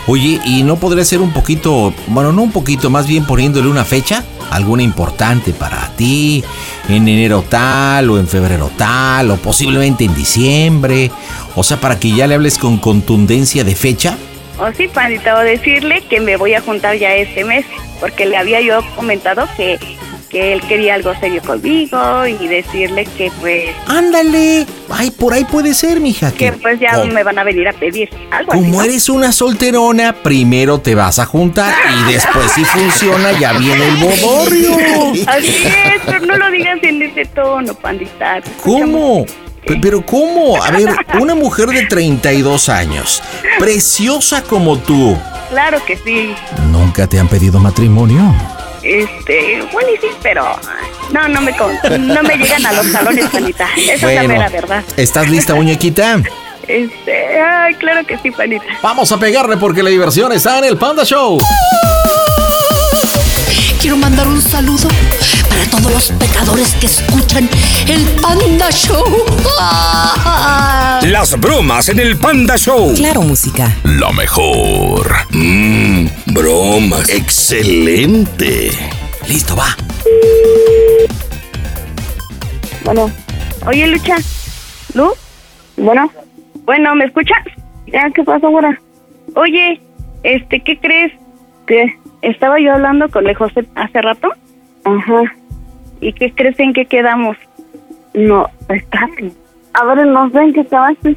[0.07, 3.85] Oye, ¿y no podría ser un poquito, bueno, no un poquito, más bien poniéndole una
[3.85, 4.25] fecha?
[4.51, 6.43] ¿Alguna importante para ti?
[6.89, 11.11] ¿En enero tal o en febrero tal o posiblemente en diciembre?
[11.55, 14.17] O sea, para que ya le hables con contundencia de fecha.
[14.59, 17.65] O sí, pandita, o decirle que me voy a juntar ya este mes,
[18.01, 19.79] porque le había yo comentado que,
[20.33, 24.67] que él quería algo serio conmigo y decirle que pues, Ándale.
[24.91, 26.33] Ay, por ahí puede ser, mija.
[26.33, 28.83] que pues ya me van a venir a pedir algo así, Como ¿no?
[28.83, 31.75] eres una solterona, primero te vas a juntar
[32.09, 34.73] y después si funciona ya viene el bodorrio.
[35.29, 38.41] Así es, pero no lo digas en ese tono, pandita.
[38.63, 39.25] ¿Cómo?
[39.67, 40.63] Pe- Pero ¿cómo?
[40.63, 40.89] A ver,
[41.21, 43.23] una mujer de 32 años,
[43.59, 45.17] preciosa como tú,
[45.51, 46.35] Claro que sí.
[46.71, 48.35] ¿nunca te han pedido matrimonio?
[48.83, 50.59] Este, bueno, y sí, pero
[51.13, 53.69] no, no me, con- no me llegan a los talones, panita.
[53.77, 54.29] Esa es la Bueno.
[54.29, 54.85] mera verdad.
[54.97, 56.21] ¿Estás lista, muñequita?
[56.67, 58.65] Este, ay, claro que sí, panita.
[58.83, 61.39] Vamos a pegarle porque la diversión está en el Panda Show.
[63.83, 64.89] Quiero mandar un saludo
[65.49, 67.51] para todos los pecadores que escuchan
[67.89, 69.05] el Panda Show.
[71.03, 72.95] Las bromas en el Panda Show.
[72.95, 73.77] Claro, música.
[73.83, 75.13] Lo mejor.
[75.31, 77.09] Mmm, bromas.
[77.09, 78.71] Excelente.
[79.27, 79.77] Listo, va.
[82.85, 83.11] Bueno.
[83.67, 84.15] Oye, Lucha.
[84.95, 85.13] ¿Lu?
[85.77, 86.09] Bueno.
[86.65, 87.45] Bueno, ¿me escuchas?
[87.93, 88.81] Ya, ¿qué pasó ahora?
[89.35, 89.81] Oye,
[90.23, 91.13] este, ¿qué crees?
[91.67, 91.99] ¿Qué?
[92.23, 94.29] Estaba yo hablando con el José hace rato.
[94.85, 95.23] Ajá.
[96.01, 97.37] ¿Y qué crees en qué quedamos?
[98.15, 99.33] No, espérate.
[99.75, 101.17] A ver, no sé en qué acabaste.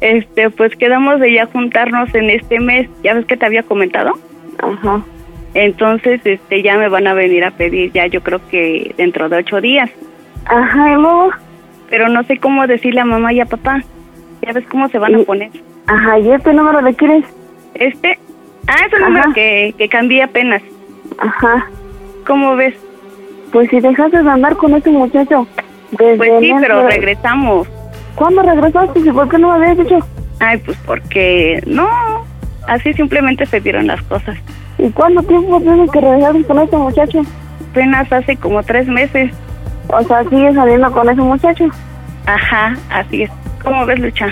[0.00, 2.88] Este, pues quedamos de ya juntarnos en este mes.
[3.02, 4.12] ¿Ya ves que te había comentado?
[4.58, 5.02] Ajá.
[5.54, 9.36] Entonces, este, ya me van a venir a pedir ya yo creo que dentro de
[9.36, 9.90] ocho días.
[10.46, 11.30] Ajá, ¿y luego?
[11.90, 13.82] Pero no sé cómo decirle a mamá y a papá.
[14.42, 15.50] Ya ves cómo se van a poner.
[15.86, 17.24] Ajá, ¿y este número de quién es?
[17.74, 18.18] Este.
[18.72, 20.62] Ah, es el número que, que cambié apenas.
[21.18, 21.66] Ajá.
[22.26, 22.74] ¿Cómo ves?
[23.52, 25.46] Pues si dejaste de andar con ese muchacho.
[25.98, 27.68] pues sí, pero regresamos.
[28.14, 29.00] ¿Cuándo regresaste?
[29.00, 29.98] ¿Y por qué no me habías dicho?
[30.40, 31.86] Ay, pues porque no.
[32.66, 34.38] Así simplemente se dieron las cosas.
[34.78, 37.22] ¿Y cuánto tiempo tienes que regresar con ese muchacho?
[37.72, 39.32] Apenas hace como tres meses.
[39.88, 41.68] O sea, ¿sigues saliendo con ese muchacho?
[42.24, 43.30] Ajá, así es.
[43.62, 44.28] ¿Cómo ves, Lucha?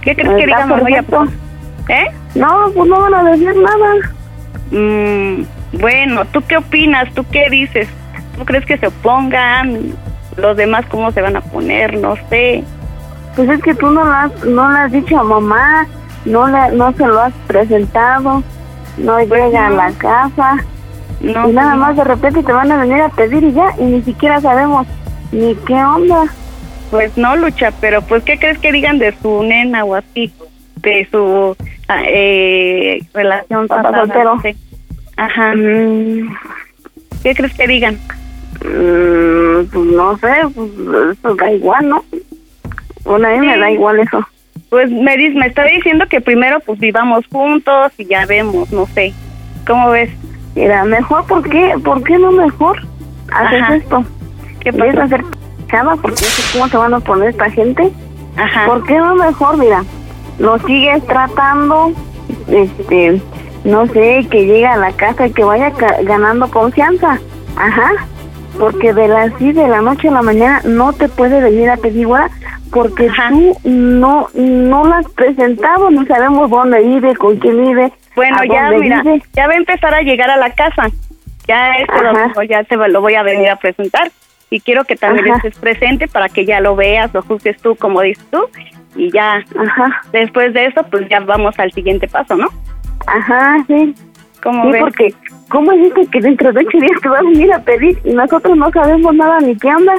[0.00, 1.28] ¿Qué crees que diga mamá y perfecto.
[1.88, 2.06] ¿Eh?
[2.34, 3.94] No, pues no van a decir nada.
[4.70, 7.12] Mm, bueno, ¿tú qué opinas?
[7.14, 7.88] ¿Tú qué dices?
[8.36, 9.94] ¿Tú crees que se opongan?
[10.36, 11.98] ¿Los demás cómo se van a poner?
[11.98, 12.62] No sé.
[13.34, 15.86] Pues es que tú no lo has, no le has dicho a mamá,
[16.24, 18.42] no le, no se lo has presentado,
[18.96, 20.56] no llega a la casa.
[21.20, 23.74] No, y nada pues, más de repente te van a venir a pedir y ya,
[23.78, 24.86] y ni siquiera sabemos
[25.32, 26.24] ni qué onda.
[26.90, 30.32] Pues no, Lucha, pero pues ¿qué crees que digan de su nena o así?
[30.76, 31.56] De su
[32.06, 34.40] eh, relación Papá soltero.
[35.16, 35.54] Ajá.
[35.54, 36.34] Mm,
[37.22, 37.98] ¿Qué crees que digan?
[38.64, 40.70] mm, pues no sé, pues
[41.18, 42.04] eso da igual, ¿no?
[43.04, 44.26] Bueno, a mí me da igual eso.
[44.70, 49.12] Pues me, me está diciendo que primero pues vivamos juntos y ya vemos, no sé.
[49.66, 50.10] ¿Cómo ves?
[50.54, 52.78] Mira, mejor, ¿por qué, ¿por qué no mejor
[53.32, 53.76] haces Ajá.
[53.76, 54.04] esto?
[54.60, 55.04] ¿Qué ¿Quieres pasa?
[55.04, 55.24] hacer
[55.70, 55.96] chava?
[55.96, 57.90] Porque cómo se van a poner esta gente.
[58.36, 58.66] Ajá.
[58.66, 59.84] ¿Por qué no mejor, mira,
[60.38, 61.92] lo sigues tratando,
[62.48, 63.20] este,
[63.64, 67.18] no sé, que llegue a la casa y que vaya ca- ganando confianza?
[67.56, 67.90] Ajá.
[68.58, 71.76] Porque de las así de la noche a la mañana no te puede venir a
[71.76, 72.28] pedir hora
[72.72, 77.92] porque tú no no la has presentado, no sabemos dónde vive, con quién vive.
[78.16, 79.22] Bueno, ya, mira, vive.
[79.32, 80.88] ya va a empezar a llegar a la casa.
[81.46, 82.12] Ya Ajá.
[82.12, 84.10] domingo ya lo voy a venir a presentar.
[84.50, 85.36] Y quiero que también Ajá.
[85.36, 88.38] estés presente para que ya lo veas, lo juzgues tú como dices tú.
[88.98, 90.02] Y ya, Ajá.
[90.12, 92.48] después de eso, pues ya vamos al siguiente paso, ¿no?
[93.06, 93.94] Ajá, sí.
[94.42, 94.80] ¿Cómo Sí, ves?
[94.82, 95.14] porque
[95.48, 98.10] ¿cómo es esto que dentro de ocho días te va a venir a pedir y
[98.12, 99.94] nosotros no sabemos nada ni qué onda?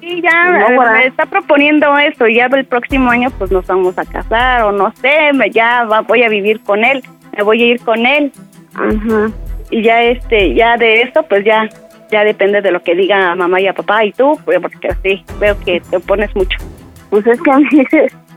[0.00, 0.92] Sí, ya No, eh, ¿verdad?
[0.94, 2.26] me está proponiendo eso.
[2.28, 6.00] Ya el próximo año, pues nos vamos a casar o no sé, me, ya va-
[6.02, 7.02] voy a vivir con él,
[7.36, 8.32] me voy a ir con él.
[8.74, 9.30] Ajá.
[9.70, 11.68] Y ya este, ya de esto, pues ya,
[12.10, 15.24] ya depende de lo que diga mamá y a papá y tú, pues, porque sí,
[15.40, 16.58] veo que te opones mucho.
[17.10, 17.66] Pues es que a mí,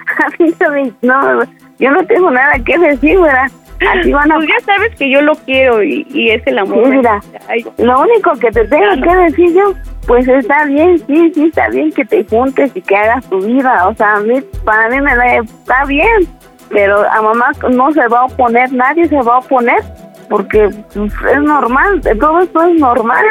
[0.65, 1.43] a mí no,
[1.79, 3.51] yo no tengo nada que decir, ¿verdad?
[3.91, 4.35] Así van a...
[4.35, 6.85] Pues ya sabes que yo lo quiero y, y es el amor.
[6.85, 9.01] Sí, mira, Ay, lo único que te tengo no.
[9.03, 9.73] que decir yo,
[10.07, 13.87] pues está bien, sí, sí, está bien que te juntes y que hagas tu vida,
[13.87, 16.27] o sea, a mí, para mí me da, está bien,
[16.69, 19.83] pero a mamá no se va a oponer, nadie se va a oponer,
[20.29, 23.25] porque pues, es normal, todo esto es normal,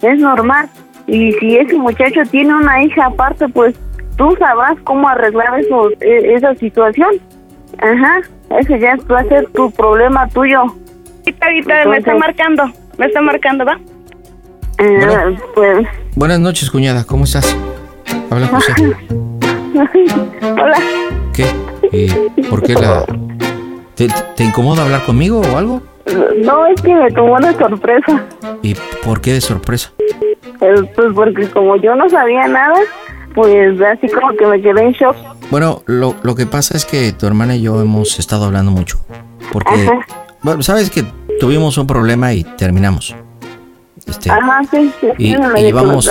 [0.00, 0.68] es normal,
[1.06, 3.78] y si ese muchacho tiene una hija aparte, pues
[4.16, 7.10] tú sabrás cómo arreglar eso, e- esa situación,
[7.78, 8.20] ajá,
[8.58, 10.60] ese ya va a ser tu problema tuyo.
[10.60, 12.64] ahorita, ahorita me está Entonces- marcando,
[12.98, 13.78] me está marcando, ¿va?
[14.78, 15.36] Eh, Bueno.
[15.54, 17.56] pues, Buenas noches, cuñada, ¿cómo estás?
[18.30, 18.72] Habla José.
[20.42, 20.78] hola.
[21.34, 21.46] ¿Qué?
[21.92, 23.04] Eh, ¿Por qué la...
[23.94, 25.82] ¿Te, te incomoda hablar conmigo o algo?
[26.44, 28.24] No, es que me tomó una sorpresa.
[28.62, 29.92] ¿Y por qué de sorpresa?
[30.60, 32.74] Eh, Pues porque como yo no sabía nada,
[33.36, 35.14] pues así como que me quedé en shock.
[35.50, 38.98] Bueno, lo, lo que pasa es que tu hermana y yo hemos estado hablando mucho.
[39.52, 40.00] Porque, Ajá.
[40.42, 41.04] bueno, sabes que
[41.38, 43.14] tuvimos un problema y terminamos.
[44.06, 45.06] Este, Ajá, sí, sí.
[45.18, 46.10] y- me llevamos-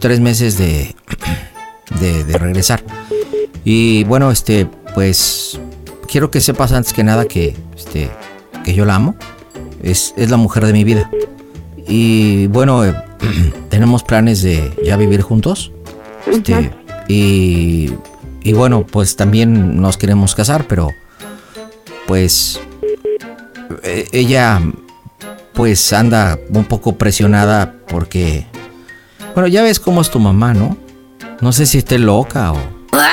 [0.00, 0.94] tres meses de,
[2.00, 2.82] de, de regresar.
[3.64, 5.60] Y bueno, este, pues
[6.10, 8.08] quiero que sepas antes que nada que, este,
[8.64, 9.14] que yo la amo.
[9.82, 11.10] Es, es la mujer de mi vida.
[11.86, 12.94] Y bueno, eh,
[13.68, 15.72] tenemos planes de ya vivir juntos.
[16.26, 16.70] Este,
[17.08, 17.92] y,
[18.42, 20.90] y bueno, pues también nos queremos casar, pero
[22.06, 22.60] pues
[23.82, 24.60] eh, ella
[25.54, 28.46] pues anda un poco presionada porque
[29.34, 30.76] bueno, ya ves cómo es tu mamá, ¿no?
[31.40, 32.56] No sé si esté loca o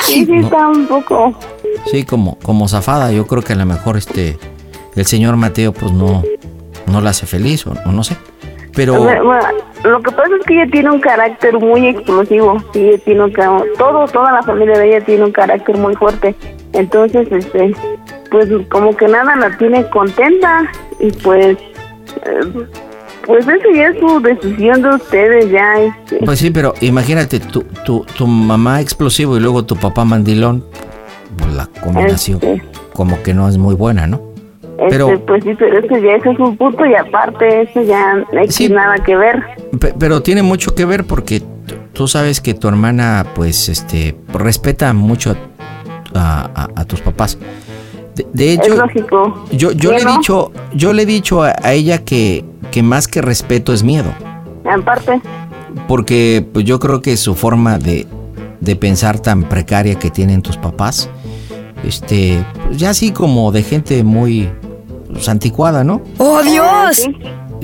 [0.03, 0.45] Sí, sí, no.
[0.47, 1.37] está un poco.
[1.91, 3.11] sí como como zafada.
[3.11, 4.37] Yo creo que a lo mejor este
[4.95, 6.23] el señor Mateo pues no
[6.87, 8.15] no la hace feliz o, o no sé.
[8.73, 9.33] Pero bueno,
[9.85, 12.57] lo que pasa es que ella tiene un carácter muy explosivo.
[12.73, 13.33] Ella tiene un
[13.77, 16.35] todo, toda la familia de ella tiene un carácter muy fuerte.
[16.73, 17.73] Entonces, este,
[18.31, 20.63] pues como que nada la tiene contenta
[20.99, 21.57] y pues,
[22.25, 22.67] eh,
[23.25, 25.79] pues eso ya es su decisión de ustedes ya.
[25.79, 26.19] Este.
[26.25, 30.65] pues sí, pero imagínate tu, tu, tu mamá explosivo y luego tu papá mandilón,
[31.37, 32.61] pues la combinación Este.
[32.93, 34.24] como que no es muy buena, ¿no?
[34.89, 38.15] Pero- Este, pues sí, pero eso ya eso es un punto y aparte eso ya
[38.15, 38.67] no hay Sí.
[38.69, 39.41] nada que ver.
[39.79, 41.41] Pe- Pero tiene mucho que ver porque
[41.93, 45.35] tú sabes que tu hermana, pues, este, respeta mucho
[46.13, 47.37] a, a- a tus papás.
[48.15, 49.43] De, de es hecho, lógico.
[49.51, 53.07] yo, yo le he dicho, yo le he dicho a, a ella que, que más
[53.07, 54.09] que respeto es miedo,
[54.65, 55.21] Aparte,
[55.87, 58.07] porque pues yo creo que su forma de,
[58.61, 61.09] de pensar tan precaria que tienen tus papás,
[61.85, 64.49] este, pues, ya así como de gente muy
[65.15, 66.01] pues, anticuada, ¿no?
[66.19, 67.07] ¡Oh, Dios!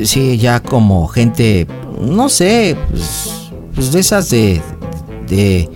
[0.04, 0.38] sí.
[0.38, 1.68] Ya como gente,
[2.02, 4.62] no sé, pues, pues de esas de,
[5.28, 5.70] de,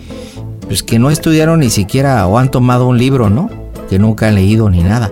[0.68, 3.50] pues que no estudiaron ni siquiera o han tomado un libro, ¿no?
[3.90, 5.12] Que nunca han leído ni nada.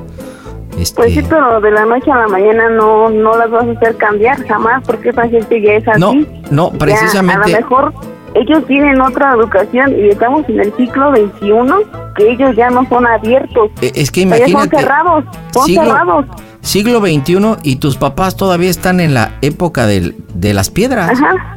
[0.79, 3.71] Este, Pues sí, pero de la noche a la mañana no, no las vas a
[3.73, 5.99] hacer cambiar jamás, porque esa gente ya es así.
[5.99, 6.13] No,
[6.49, 7.93] no, Ya, precisamente- a lo mejor
[8.33, 11.85] ellos tienen otra educación y estamos en el siglo XXI,
[12.15, 13.69] que ellos ya no son abiertos.
[13.81, 14.77] eh, es que Ellos son imagínate.
[14.79, 16.25] cerrados, son siglo, cerrados.
[16.63, 21.11] Siglo XXI y tus papás todavía están en la época del- de las piedras.
[21.11, 21.55] Ajá.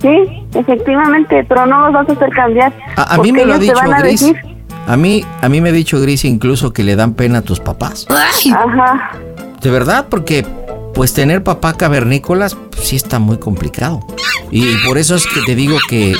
[0.00, 0.08] Sí,
[0.54, 2.72] efectivamente, pero no los vas a hacer cambiar.
[2.96, 4.20] A, a mí me lo ha dicho a Gris.
[4.20, 4.36] decir,
[4.86, 7.60] A mí, a mí me ha dicho Gris incluso que le dan pena a tus
[7.60, 8.06] papás.
[8.10, 9.12] Ajá.
[9.60, 10.44] De verdad, porque
[10.92, 14.00] pues tener papá cavernícolas pues, sí está muy complicado.
[14.50, 16.14] Y por eso es que te digo que,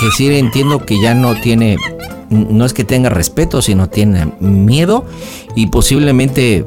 [0.00, 1.76] que sí entiendo que ya no tiene,
[2.30, 5.04] no es que tenga respeto, sino tiene miedo
[5.56, 6.64] y posiblemente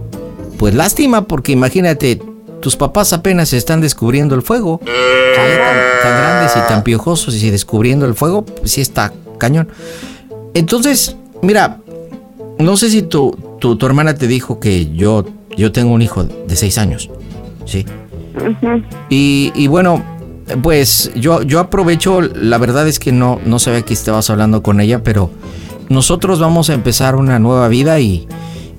[0.58, 2.22] pues lástima, porque imagínate,
[2.62, 4.80] tus papás apenas están descubriendo el fuego.
[4.84, 9.70] Ya tan, tan grandes y tan piojosos y descubriendo el fuego, pues sí está cañón.
[10.54, 11.80] Entonces, mira,
[12.58, 16.24] no sé si tu, tu, tu hermana te dijo que yo, yo tengo un hijo
[16.24, 17.10] de seis años.
[17.66, 17.86] Sí.
[19.10, 20.04] Y, y bueno,
[20.62, 24.80] pues yo, yo aprovecho, la verdad es que no, no sabía que estabas hablando con
[24.80, 25.30] ella, pero
[25.90, 28.28] nosotros vamos a empezar una nueva vida y,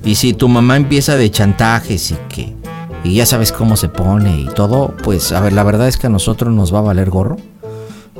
[0.05, 2.55] y si tu mamá empieza de chantajes y que
[3.05, 6.09] y ya sabes cómo se pone y todo, pues a ver, la verdad es que
[6.09, 7.37] a nosotros nos va a valer gorro.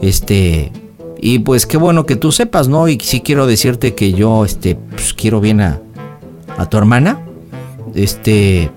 [0.01, 0.73] Este,
[1.21, 2.89] y pues qué bueno que tú sepas, ¿no?
[2.89, 5.81] Y sí quiero decirte que yo, este, pues quiero bien a,
[6.57, 7.19] a tu hermana.
[7.95, 8.71] Este,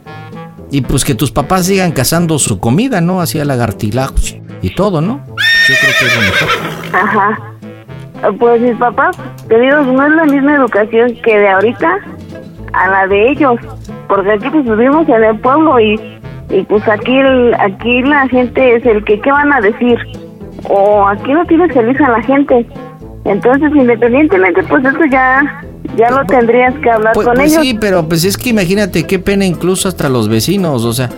[0.72, 3.22] y pues que tus papás sigan cazando su comida, ¿no?
[3.22, 5.22] Así a lagartilajos y todo, ¿no?
[5.68, 6.50] Yo creo que es lo mejor.
[6.94, 7.40] Ajá.
[8.40, 9.16] Pues mis papás,
[9.50, 12.00] queridos, no es la misma educación que de ahorita
[12.74, 13.56] a la de ellos,
[14.08, 16.00] porque aquí pues vivimos en el pueblo y,
[16.50, 19.98] y pues aquí el- aquí la gente es el que qué van a decir
[20.70, 22.66] o aquí no tienes feliz a la gente.
[23.24, 25.64] Entonces, independientemente, pues eso ya
[25.98, 27.64] ya lo tendrías que hablar Pues, con pues ellos.
[27.64, 31.10] sí, pero pues es que imagínate qué pena incluso hasta los vecinos, o sea,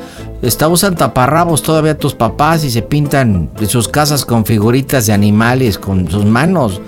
[0.69, 6.09] usan taparrabos todavía tus papás y se pintan sus casas con figuritas de animales con
[6.09, 6.81] sus manos.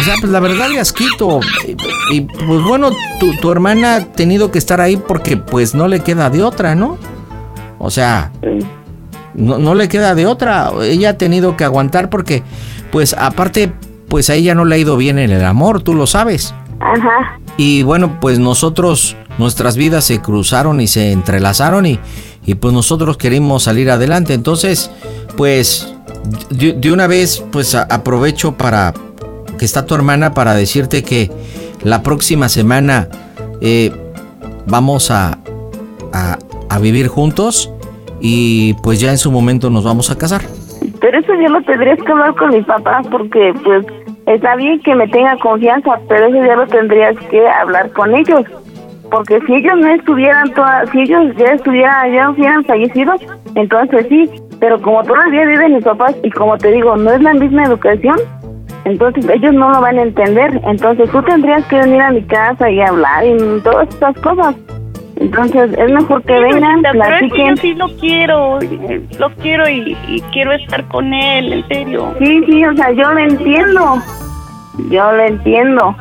[0.00, 1.40] O sea, pues la verdad le asquito.
[1.66, 2.90] Y, y, pues bueno,
[3.20, 6.74] tu, tu hermana ha tenido que estar ahí porque pues no le queda de otra,
[6.74, 6.98] ¿no?
[7.78, 8.32] O sea,
[9.34, 10.72] no, no le queda de otra.
[10.82, 12.42] Ella ha tenido que aguantar porque
[12.90, 13.72] pues aparte
[14.08, 16.54] pues a ella no le ha ido bien en el amor, tú lo sabes.
[16.80, 17.38] Ajá.
[17.56, 21.98] Y bueno, pues nosotros, nuestras vidas se cruzaron y se entrelazaron y,
[22.44, 24.34] y pues nosotros queremos salir adelante.
[24.34, 24.90] Entonces,
[25.36, 25.94] pues
[26.50, 28.92] de, de una vez, pues a- aprovecho para
[29.56, 31.30] que está tu hermana para decirte que
[31.82, 33.08] la próxima semana
[33.60, 33.92] eh,
[34.66, 35.38] vamos a,
[36.12, 37.72] a, vivir juntos
[38.20, 40.42] y pues ya en su momento nos vamos a casar.
[41.00, 43.86] Pero eso ya lo tendrías que hablar con mis papás porque pues
[44.26, 48.44] está bien que me tenga confianza, pero eso ya lo tendrías que hablar con ellos.
[49.10, 53.14] Porque si ellos no estuvieran toda, si ellos ya estuvieran, ya hubieran fallecido,
[53.54, 54.30] entonces sí.
[54.58, 58.16] Pero como todavía viven mis papás y como te digo, no es la misma educación,
[58.84, 60.60] entonces ellos no lo van a entender.
[60.64, 64.54] Entonces tú tendrías que venir a mi casa y hablar y todas estas cosas.
[65.16, 67.48] Entonces es mejor que vengan, Pero es que platiquen.
[67.54, 72.14] yo sí lo quiero, eh, lo quiero y, y quiero estar con él, en serio.
[72.18, 73.94] Sí, sí, o sea, yo lo entiendo.
[74.90, 75.96] Yo lo entiendo.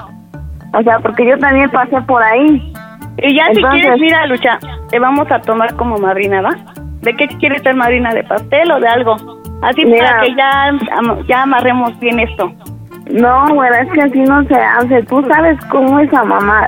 [0.74, 2.74] O sea, porque yo también pasé por ahí.
[3.20, 4.58] Y ya si quieres, mira, Lucha,
[4.90, 6.56] te vamos a tomar como madrina, ¿va?
[7.02, 8.12] ¿De qué quieres ser madrina?
[8.14, 9.16] ¿De pastel o de algo?
[9.62, 10.08] Así Mira.
[10.08, 10.72] para que ya,
[11.28, 12.52] ya amarremos bien esto.
[13.14, 15.04] No, güera, es que así no se hace.
[15.04, 16.68] Tú sabes cómo es a mamá.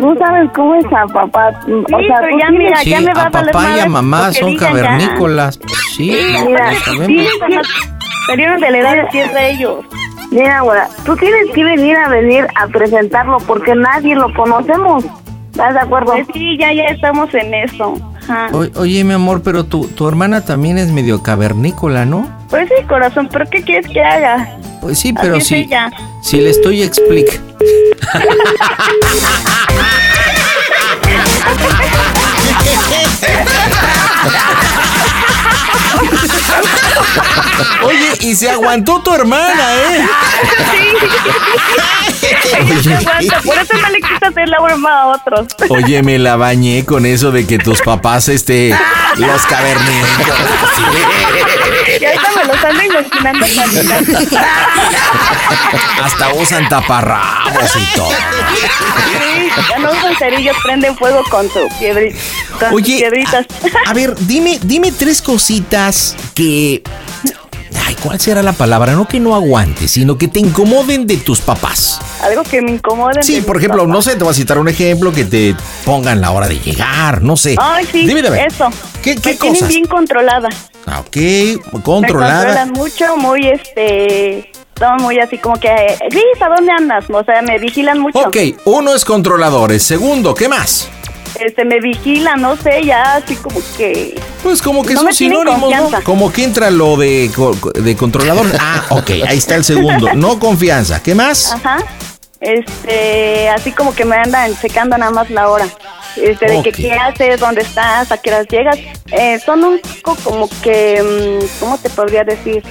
[0.00, 1.50] Tú sabes cómo es a papá.
[1.66, 3.88] o sea, pero ya tienes- mira, Sí, ya me va a a papá y a
[3.88, 5.60] mamá son cavernícolas.
[5.94, 6.70] Sí, no, Mira,
[7.06, 7.68] tienes
[8.26, 9.84] Salieron de la edad de tierra ellos.
[10.30, 15.04] Mira, güera, tú tienes que venir a venir a presentarlo porque nadie lo conocemos.
[15.50, 16.12] ¿Estás de acuerdo?
[16.12, 17.94] Pues sí, ya, ya estamos en eso.
[18.32, 18.48] Ajá.
[18.52, 22.28] O- Oye, mi amor, pero tu, tu hermana también es medio cavernícola, ¿no?
[22.48, 24.56] Pues sí, corazón, pero ¿qué quieres que haga?
[24.80, 25.90] Pues sí, pero Así es si, ella.
[26.22, 27.42] si le estoy explicando.
[37.84, 40.06] Oye, y se aguantó tu hermana, ¿eh?
[42.58, 45.48] Ella se aguanta, por eso no le quitas el la broma a otros.
[45.68, 48.76] Oye, me la bañé con eso de que tus papás, este,
[49.16, 50.38] los cavernícolas.
[52.00, 53.46] Ya hasta me los ando imaginando.
[56.02, 58.10] Hasta usan taparrabos y todo.
[58.10, 62.14] Sí, ya no usan cerillos, prenden fuego con su piedri
[62.58, 63.46] con sus Oye, piedritas.
[63.86, 66.82] A ver, dime, dime tres cositas que.
[67.86, 68.92] Ay, ¿cuál será la palabra?
[68.92, 71.98] No que no aguantes, sino que te incomoden de tus papás.
[72.22, 73.22] Algo que me incomode.
[73.22, 76.30] Sí, por ejemplo, no sé, te voy a citar un ejemplo que te pongan la
[76.30, 77.56] hora de llegar, no sé.
[77.58, 78.68] Ay, sí, Dime de eso.
[79.02, 79.68] ¿Qué, qué me tienen cosas?
[79.68, 80.48] bien controlada.
[80.86, 82.44] Ah, ok, Me controlada.
[82.44, 84.50] controlan mucho, muy este.
[84.78, 85.68] Son muy así como que.
[86.10, 87.04] Gris, ¿a dónde andas?
[87.08, 88.18] O sea, me vigilan mucho.
[88.18, 89.82] Ok, uno es controladores.
[89.82, 90.88] Segundo, ¿qué más?
[91.40, 94.20] Este, me vigilan, no sé, ya así como que.
[94.42, 96.02] Pues como que No son sinónimos, ¿no?
[96.04, 98.46] Como que entra lo de, co- de controlador.
[98.60, 100.12] Ah, ok, ahí está el segundo.
[100.14, 101.02] No confianza.
[101.02, 101.52] ¿Qué más?
[101.52, 101.78] Ajá.
[102.40, 105.66] Este, así como que me andan checando nada más la hora.
[106.16, 108.76] Este, de que qué haces, dónde estás, a qué horas llegas.
[109.12, 111.00] Eh, son un poco como que,
[111.40, 112.62] mm, ¿cómo te podría decir?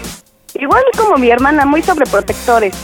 [0.54, 2.76] Igual como mi hermana, muy sobreprotectores.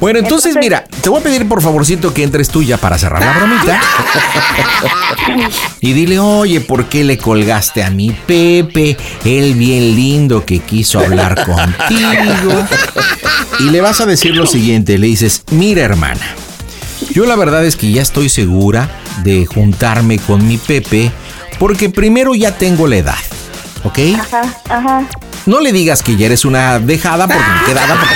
[0.00, 2.98] Bueno, entonces, Entonces- mira, te voy a pedir por favorcito que entres tú ya para
[2.98, 3.80] cerrar la bromita.
[5.80, 8.96] y dile, oye, ¿por qué le colgaste a mi Pepe?
[9.24, 12.66] Él bien lindo que quiso hablar contigo.
[13.60, 16.26] Y le vas a decir lo siguiente, le dices, mira hermana,
[17.12, 18.90] yo la verdad es que ya estoy segura
[19.22, 21.10] de juntarme con mi Pepe
[21.58, 23.18] porque primero ya tengo la edad,
[23.84, 23.98] ¿ok?
[24.18, 25.08] Ajá, ajá.
[25.46, 28.14] No le digas que ya eres una dejada porque quedada porque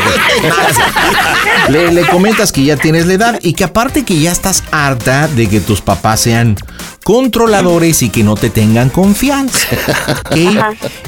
[0.00, 1.72] sí.
[1.72, 5.28] le, le comentas que ya tienes la edad y que aparte que ya estás harta
[5.28, 6.56] de que tus papás sean
[7.06, 9.58] controladores y que no te tengan confianza.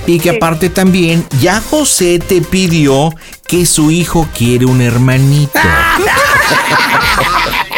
[0.06, 3.12] Y que aparte también ya José te pidió
[3.46, 5.58] que su hijo quiere un hermanito.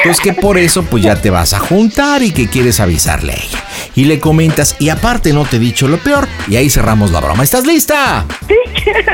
[0.02, 3.36] Pues que por eso pues ya te vas a juntar y que quieres avisarle a
[3.36, 3.64] ella.
[3.97, 7.20] Y le comentas, y aparte no te he dicho lo peor, y ahí cerramos la
[7.20, 7.43] broma.
[7.43, 8.24] ¿Estás lista?
[8.47, 8.55] Sí.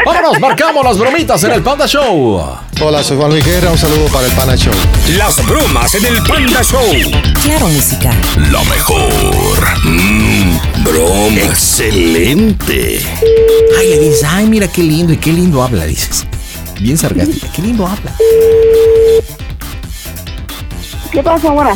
[0.05, 2.43] Vámonos, marcamos las bromitas en el Panda Show.
[2.81, 4.75] Hola, soy Juan Luis Guerra, un saludo para el Pana Show.
[5.17, 6.85] Las bromas en el Panda Show.
[7.43, 8.13] Claro, música.
[8.51, 9.65] Lo mejor.
[9.85, 11.41] Mmm, broma.
[11.41, 13.01] Excelente.
[13.81, 16.27] Ay, le dices, ay, mira qué lindo y qué lindo habla, dices.
[16.79, 18.15] Bien sarcástica, qué lindo habla.
[21.11, 21.75] ¿Qué pasa, ahora?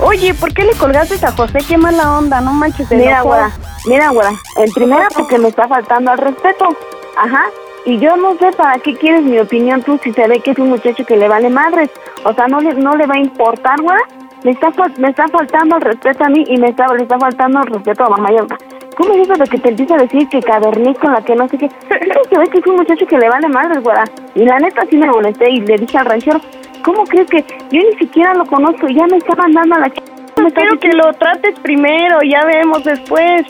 [0.00, 1.58] Oye, ¿por qué le colgaste a José?
[1.66, 2.90] Qué mala onda, no manches.
[2.90, 3.50] Mira, güera,
[3.86, 6.68] mira, güera, en primera porque me está faltando al respeto,
[7.16, 7.44] ajá,
[7.86, 10.58] y yo no sé para qué quieres mi opinión tú si se ve que es
[10.58, 11.88] un muchacho que le vale madres,
[12.24, 14.02] o sea, no le, no le va a importar, güera,
[14.44, 17.60] me está, me está faltando el respeto a mí y me está, le está faltando
[17.60, 18.58] el respeto a mamá y a papá.
[18.96, 21.70] ¿Cómo es eso de que te empieza a decir que cavernícola, que no sé qué?
[21.88, 24.84] Pero se ve que es un muchacho que le vale madres, güera, y la neta
[24.90, 26.40] sí me molesté y le dije al ranchero,
[26.82, 30.00] ¿cómo crees que yo ni siquiera lo conozco ya me está mandando a la ch...
[30.40, 33.42] me está Quiero que lo trates primero, ya vemos después.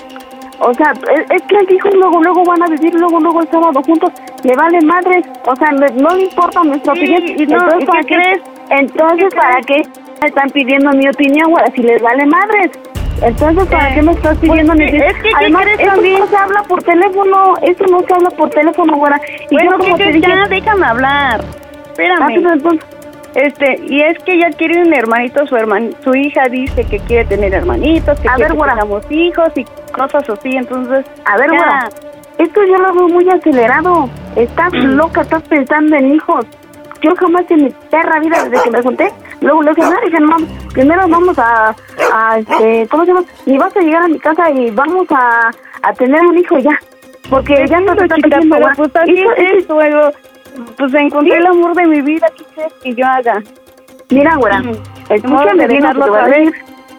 [0.58, 3.48] O sea, es, es que el hijo luego, luego van a vivir luego, luego el
[3.48, 4.10] sábado juntos.
[4.42, 5.26] Le vale madres.
[5.44, 7.22] O sea, no le importa nuestra Sí, opinión.
[7.40, 8.40] y no, Entonces, ¿y ¿para qué crees?
[8.70, 9.82] Entonces, ¿Qué ¿para qué
[10.22, 11.64] me están pidiendo mi opinión, güey?
[11.74, 12.70] Si les vale madres.
[13.22, 15.08] Entonces, ¿para Eh, qué me estás pidiendo pues, mi opinión?
[15.10, 16.18] es que, ¿qué Además, eso también?
[16.20, 17.54] no se habla por teléfono.
[17.62, 19.12] Eso no se habla por teléfono, güey.
[19.50, 20.20] Y Bueno, yo ¿qué como te dije...
[20.26, 21.40] Ya, déjame hablar.
[21.88, 22.30] Espérame.
[22.34, 22.80] entonces,
[23.36, 27.26] Este, y es que ella quiere un hermanito, su herman, su hija dice que quiere
[27.26, 31.50] tener hermanitos, que A quiere ver, que tengamos hijos y cosas así, entonces, A ver,
[31.50, 31.90] güera,
[32.38, 34.08] esto yo lo veo muy acelerado.
[34.36, 36.46] Estás loca, estás pensando en hijos.
[37.02, 39.12] Yo jamás en mi perra vida, desde que me junté,
[39.42, 40.36] luego le dije, no, dije, no,
[40.72, 41.76] primero vamos a,
[42.14, 43.24] a, este, ¿cómo se llama?
[43.44, 45.50] Y vas a llegar a mi casa y vamos a,
[45.82, 46.78] a tener un hijo ya.
[47.28, 48.76] Porque ya no te está chiquita, pidiendo, pero güera.
[48.76, 50.10] pues así Eso- es esto, luego,
[50.76, 51.38] pues encontré Sí.
[51.38, 53.42] el amor de mi vida, ¿qué quieres que yo haga?
[54.10, 54.62] Mira, güera,
[55.10, 56.54] escúchame bien lo que te voy a decir.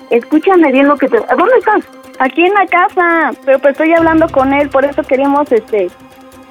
[0.10, 1.18] Escúchame bien lo que te...
[1.18, 1.84] ¿Dónde estás?
[2.20, 5.88] Aquí en la casa, pero pues estoy hablando con él, por eso queríamos, este,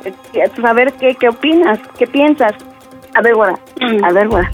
[0.04, 2.52] eh, saber qué, qué opinas, qué piensas.
[3.14, 4.04] A ver, güera, Mm.
[4.04, 4.50] a ver, güera.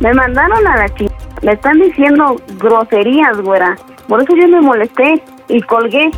[0.00, 1.14] Me mandaron a la chica.
[1.42, 3.76] Me están diciendo groserías, güera.
[4.08, 6.10] Por eso yo me molesté y colgué.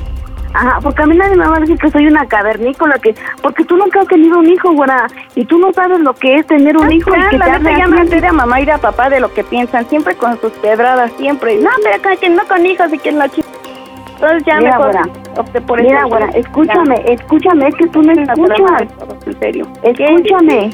[0.55, 3.65] Ajá, porque a mí nadie me va a decir que soy una cavernícola, que porque
[3.65, 6.77] tú nunca has tenido un hijo, güera, y tú no sabes lo que es tener
[6.77, 7.91] un hijo y que te la así.
[7.91, 11.11] me enteré a mamá y a papá de lo que piensan, siempre con sus pedradas,
[11.19, 11.57] siempre.
[11.57, 13.25] No, pero acá que no con hijos y que no.
[13.25, 15.03] Entonces ya Mira, mejor güera.
[15.37, 16.09] opté por Mira, eso.
[16.09, 18.23] güera, escúchame, escúchame, es que tú me Ya.
[18.23, 18.83] escuchas.
[19.27, 19.67] En serio.
[19.83, 20.71] Escúchame.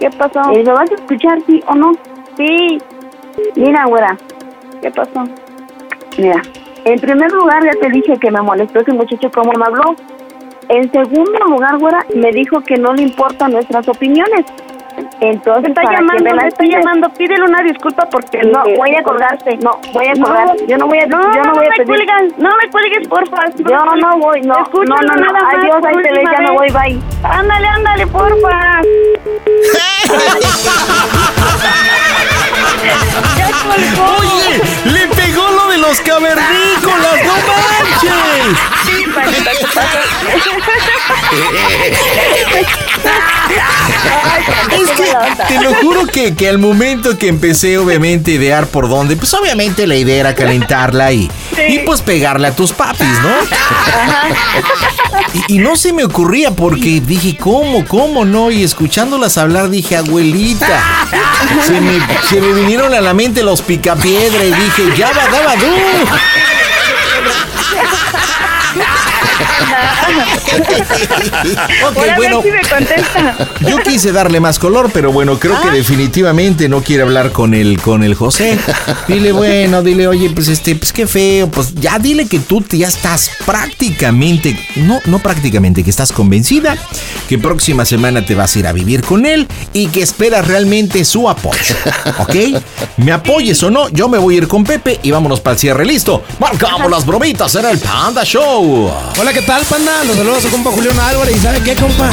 [0.00, 0.50] ¿Qué pasó?
[0.50, 1.92] Eh, ¿Lo vas a escuchar, sí o no?
[2.36, 2.78] Sí.
[3.54, 4.16] Mira, güera,
[4.82, 5.24] ¿Qué pasó?
[6.18, 6.42] Mira,
[6.84, 9.94] en primer lugar ya te dije que me molestó ese muchacho como me habló.
[10.68, 14.44] En segundo lugar, güera, me dijo que no le importan nuestras opiniones.
[15.20, 18.42] Entonces, Me está ¿para qué llamando, me está llamando, pídele una disculpa porque...
[18.42, 20.56] No, le- voy a colgarte, no, voy a No, colgar.
[20.68, 21.86] yo no voy a, no, yo no no voy a me pedir.
[21.86, 23.44] cuelgas, no me cuelgues, porfa.
[23.56, 26.32] Yo no voy, no, no, Escúchalo no, no, nada más, adiós, ahí te ves, última
[26.32, 27.00] ya me voy, bye.
[27.24, 28.80] Ándale, ándale, porfa.
[34.18, 38.58] Oye, le pegó lo de los cavernícolas, no manches.
[38.84, 40.00] Sí, Panita, ¿qué pasa?
[44.72, 45.14] Es que
[45.48, 49.32] te lo juro que, que al momento que empecé obviamente a idear por dónde, pues
[49.34, 51.30] obviamente la idea era calentarla y,
[51.68, 53.30] y pues pegarle a tus papis, ¿no?
[55.48, 57.84] Y, y no se me ocurría porque dije, ¿cómo?
[57.86, 58.50] ¿Cómo no?
[58.50, 61.06] Y escuchándolas hablar dije, abuelita.
[61.66, 65.54] Se me, se me vinieron a la mente los picapiedra y dije, ya va, daba,
[71.86, 72.42] Ok, Ahora a ver bueno.
[72.42, 73.48] si me contesta.
[73.66, 77.80] Yo quise darle más color, pero bueno, creo que definitivamente no quiere hablar con el,
[77.80, 78.58] con el José.
[79.08, 82.88] Dile, bueno, dile, oye, pues este, pues qué feo, pues ya dile que tú ya
[82.88, 86.76] estás prácticamente, no, no prácticamente, que estás convencida,
[87.28, 91.04] que próxima semana te vas a ir a vivir con él y que esperas realmente
[91.04, 91.74] su apoyo.
[92.18, 92.34] ¿Ok?
[92.98, 95.60] Me apoyes o no, yo me voy a ir con Pepe y vámonos para el
[95.60, 95.84] cierre.
[95.84, 96.22] Listo.
[96.38, 98.90] Marcamos las bromitas en el Panda Show.
[99.18, 100.04] Hola, ¿qué tal, panda?
[100.04, 101.36] Los saludos a su compa Julián Álvarez.
[101.36, 102.12] ¿Y sabe qué, compa?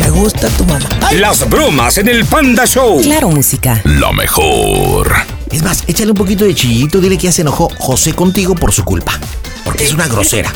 [0.00, 0.88] Me gusta tu mamá.
[1.12, 3.00] Las bromas en el Panda Show.
[3.02, 3.80] Claro, música.
[3.84, 5.12] La mejor.
[5.50, 8.72] Es más, échale un poquito de chillito, dile que ya se enojó José contigo por
[8.72, 9.12] su culpa.
[9.64, 10.52] Porque es una grosera.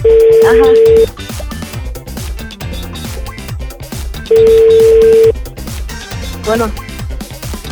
[6.46, 6.70] Bueno.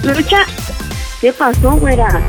[0.03, 0.45] Lucha,
[1.21, 2.21] ¿qué pasó, güera?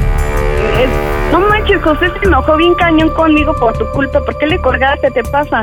[1.32, 4.24] No manches, José se enojó bien cañón conmigo por tu culpa.
[4.24, 5.12] ¿Por qué le colgaste?
[5.12, 5.62] ¿Te pasa?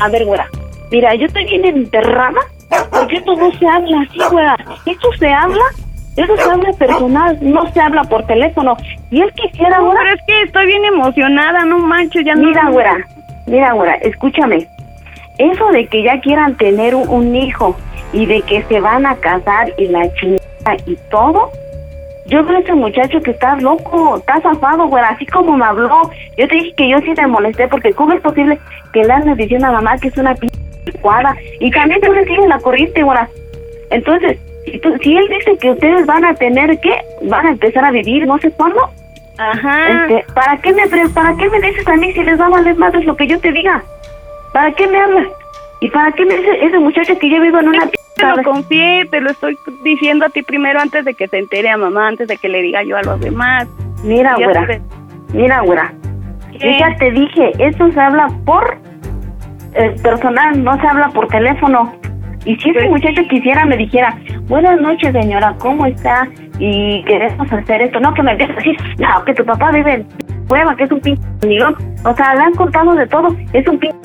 [0.00, 0.48] A ver, güera.
[0.90, 2.40] Mira, yo estoy bien enterrada.
[2.90, 4.56] ¿Por qué esto no se habla así, güera?
[4.86, 5.64] ¿Esto se habla?
[6.16, 8.76] Eso se habla personal, no se habla por teléfono.
[9.10, 10.00] Y él quisiera ahora...
[10.02, 12.48] Pero es que estoy bien emocionada, no manches, ya no...
[12.48, 12.96] Mira, güera,
[13.46, 14.66] mira, güera, escúchame.
[15.38, 17.76] Eso de que ya quieran tener un, un hijo
[18.12, 21.50] y de que se van a casar y la chingada y todo,
[22.30, 26.10] yo veo a ese muchacho que está loco, está zafado, güera, así como me habló.
[26.38, 28.58] Yo te dije que yo sí te molesté porque ¿cómo es posible
[28.92, 30.48] que le andes diciendo a mamá que es una p
[31.02, 31.36] cuadra?
[31.60, 33.28] Y también tú le sigues la corriente, güera.
[33.90, 37.84] Entonces, si, tú- si él dice que ustedes van a tener que, van a empezar
[37.84, 38.80] a vivir, no sé cuándo.
[39.36, 39.88] Ajá.
[40.06, 42.76] Este, ¿para qué me para qué me dices a mí si les va a valer
[42.76, 43.82] madres lo que yo te diga?
[44.52, 45.26] ¿Para qué me hablas?
[45.80, 48.42] ¿Y para qué me dice ese muchacho que yo vivo en una p Te lo
[48.42, 52.08] confié, te lo estoy diciendo a ti primero antes de que se entere a mamá,
[52.08, 53.66] antes de que le diga yo a los demás.
[54.04, 54.66] Mira, güera.
[54.66, 54.82] te-
[55.32, 55.92] Mira, güera.
[56.78, 58.76] Ya te dije, esto se habla por
[59.74, 61.94] eh, personal, no se habla por teléfono.
[62.44, 64.16] Y si ese muchacho quisiera, me dijera,
[64.48, 66.26] buenas noches, señora, ¿cómo está?
[66.58, 68.00] Y queremos hacer esto.
[68.00, 70.06] No, que me empiece a decir, no, que tu papá vive en
[70.48, 71.22] cueva, que es un pinche.
[72.04, 73.28] O sea, le han contado de todo.
[73.52, 73.96] Es un pinche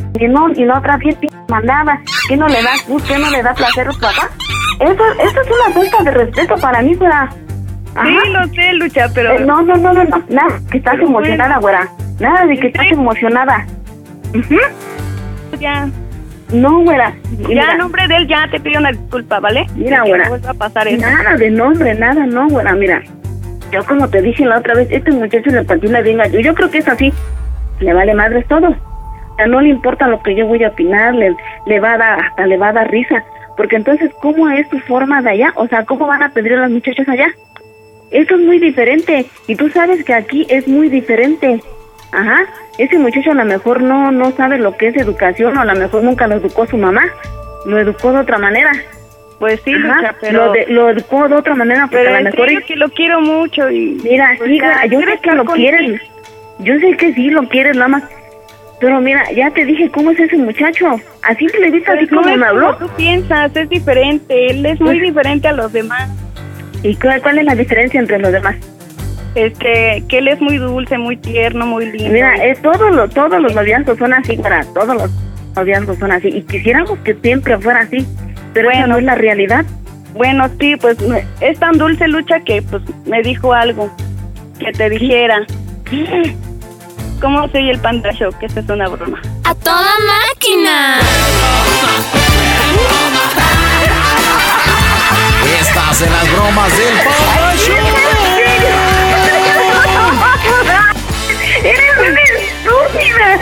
[0.56, 2.02] y la otra bien pinche mandada.
[2.28, 3.08] ¿Qué no le da gusto?
[3.14, 4.30] ¿Qué no le da placer a tu papá?
[4.80, 7.30] Eso, eso es una falta de respeto para mí, güera.
[8.04, 9.32] Sí, lo sé, Lucha, pero...
[9.34, 11.88] Eh, no, no, no, no, no, nada, que estás emocionada, güera.
[12.20, 13.66] Nada de que estás emocionada.
[15.60, 15.88] Ya,
[16.52, 17.14] No, güera.
[17.40, 19.66] ya, Mira, en nombre de él, ya te pido una disculpa, ¿vale?
[19.76, 20.30] Mira, Que güera.
[20.30, 21.02] no a pasar eso.
[21.08, 23.02] Nada de nombre, nada, no, güera, mira.
[23.72, 26.40] Yo como te dije la otra vez, este muchacho le patina bien gallo.
[26.40, 27.14] Yo creo que es así.
[27.80, 28.76] Le vale madres todo.
[29.38, 32.20] Sea, no le importa lo que yo voy a opinar, le, le va a dar,
[32.26, 33.24] hasta le va a dar risa.
[33.58, 35.54] Porque entonces, ¿cómo es su forma de allá?
[35.56, 37.28] O sea, ¿cómo van a pedir a las muchachas allá?
[38.12, 39.26] Eso es muy diferente.
[39.48, 41.62] Y tú sabes que aquí es muy diferente.
[42.12, 42.46] Ajá.
[42.78, 45.76] Ese muchacho a lo mejor no, no sabe lo que es educación o a lo
[45.76, 47.04] mejor nunca lo educó su mamá.
[47.66, 48.72] Lo educó de otra manera.
[49.40, 50.46] Pues sí, Ajá, Lucha, pero...
[50.48, 52.46] Lo, de- lo educó de otra manera porque Pero a lo mejor...
[52.48, 54.00] serio que lo quiero mucho y...
[54.04, 54.50] Mira, pues,
[54.90, 56.02] yo sé que lo quieres.
[56.60, 58.04] Yo sé que sí lo quieres, nada más.
[58.80, 61.00] Pero mira, ya te dije cómo es ese muchacho.
[61.24, 62.78] A simple vista, así como es me habló.
[62.78, 64.48] como tú piensas, es diferente.
[64.52, 66.10] Él es muy Pues- diferente a los demás.
[66.84, 68.56] ¿Y cuál, cuál es la diferencia entre los demás?
[69.34, 72.12] Este, que él es muy dulce, muy tierno, muy lindo.
[72.14, 74.64] Mira, eh, todos los todos los noviazgos son así, güera.
[74.74, 75.12] Todos los
[75.56, 76.28] noviazgos son así.
[76.30, 78.06] Y quisiéramos que siempre fuera así.
[78.54, 79.66] Pero esa no es la realidad.
[80.14, 80.98] Bueno, sí, pues
[81.42, 83.90] es tan dulce lucha que pues me dijo algo
[84.60, 85.46] que te dijera.
[87.26, 88.32] ¿Cómo soy el Panda Show?
[88.40, 89.20] Que esta es una broma.
[89.46, 91.00] ¡A toda máquina!
[95.60, 97.56] Estás en las bromas del Panda
[101.64, 103.40] ¡Eres una estúpida!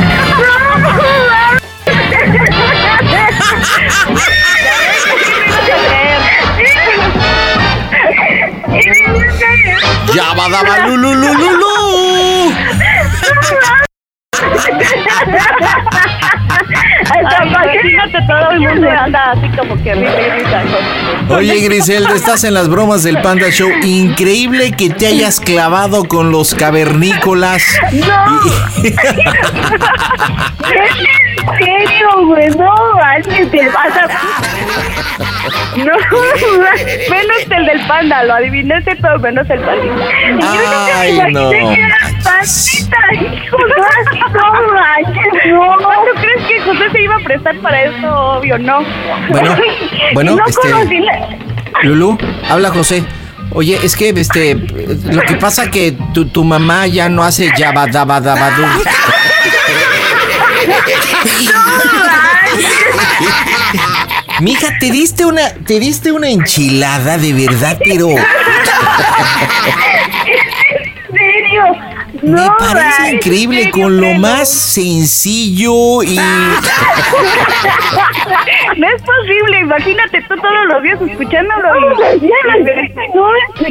[10.15, 11.34] Ya va daba lu, lu, lu,
[18.39, 19.93] todo el mundo anda así como que.
[21.29, 23.69] Oye, Griselda, estás en las bromas del Panda Show.
[23.84, 27.63] Increíble que te hayas clavado con los cavernícolas.
[27.91, 28.41] ¡No!
[31.58, 32.50] ¿Qué serio, güey?
[32.50, 32.74] No,
[33.04, 34.08] así te vas a...
[35.78, 35.84] No,
[37.10, 40.06] menos el del panda, lo adivinaste todo menos el pandita.
[40.30, 41.50] Y yo nunca me Ay, imaginé no.
[41.50, 43.76] que era pandita, hijo, no,
[44.34, 45.78] no manches, no.
[45.78, 48.08] ¿Tú crees que José se iba a prestar para eso?
[48.38, 48.84] Obvio, no.
[49.30, 49.56] Bueno,
[50.14, 51.30] bueno, no este- conocí la-
[51.84, 52.18] Lulú,
[52.50, 53.04] habla José.
[53.56, 58.64] Oye, es que este lo que pasa que tu, tu mamá ya no hace yabadabadabadú.
[64.41, 68.17] Mija, te diste una te diste una enchilada de verdad, pero ¿En
[71.13, 71.63] serio?
[72.21, 76.15] me No, parece Ray, increíble serio, con lo pero- más sencillo y
[78.77, 81.69] No es posible, imagínate tú todos los días escuchándolo.
[82.15, 82.31] y-
[83.15, 83.25] No,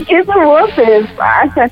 [0.07, 1.69] ¿qué su voz se pasa?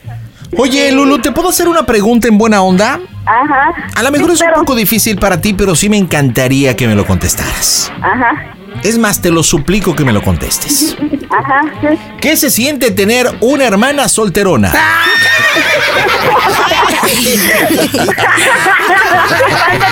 [0.56, 2.98] Oye, Lulu, ¿te puedo hacer una pregunta en buena onda?
[3.26, 3.72] Ajá.
[3.94, 6.94] A lo mejor es un poco difícil para ti, pero sí me encantaría que me
[6.94, 7.92] lo contestaras.
[8.00, 8.54] Ajá.
[8.82, 10.96] Es más, te lo suplico que me lo contestes.
[11.30, 11.60] Ajá.
[12.20, 14.72] ¿Qué se siente tener una hermana solterona?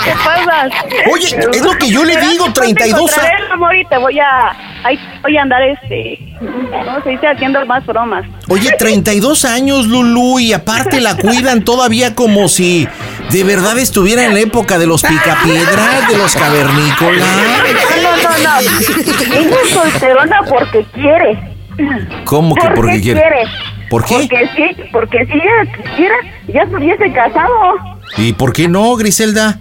[0.05, 0.70] ¿qué pasas?
[1.12, 3.99] Oye, es lo que yo le digo, Pronto 32 encontraré a- el amor y te
[3.99, 4.57] voy a...
[4.85, 6.18] Ahí voy a andar, este...
[6.39, 7.26] ¿Cómo se dice?
[7.26, 8.24] Haciendo más bromas.
[8.49, 12.87] Oye, 32 años, Lulu, y aparte la cuidan todavía como si
[13.31, 17.29] de verdad estuviera en la época de los picapiedras, de los cavernícolas.
[18.03, 19.37] No, no, no.
[19.37, 21.39] Ella es solterona porque quiere.
[22.24, 23.45] ¿Cómo que por qué quiere?
[23.91, 24.14] ¿Por qué?
[24.14, 26.14] Porque sí, porque si ella quisiera,
[26.49, 27.74] ya se hubiese casado.
[28.16, 29.61] ¿Y por qué no, Griselda?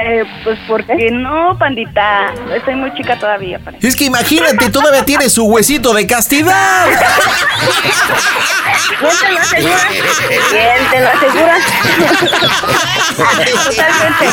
[0.00, 2.32] Eh, pues porque no, pandita.
[2.54, 3.58] Estoy muy chica todavía.
[3.58, 6.86] para- Es que imagínate, todavía tiene su huesito de castidad.
[8.98, 9.76] ¿Quién te lo asegura?
[10.50, 11.56] ¿Quién te lo asegura?
[13.64, 14.26] Totalmente.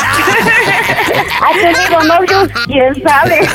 [1.40, 2.48] ¿Ha tenido novios?
[2.66, 3.48] ¿Quién sabe?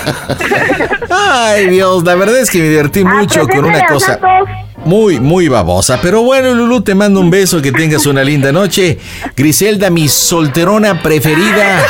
[1.10, 4.50] Ay, Dios, la verdad es que me divertí mucho con una cosa Santos.
[4.86, 6.00] Muy, muy babosa.
[6.02, 8.98] Pero bueno, Lulu, te mando un beso, que tengas una linda noche.
[9.36, 11.84] Griselda, mi solterona preferida,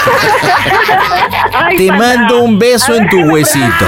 [1.53, 3.85] Ay, te mando un beso en tu huesito.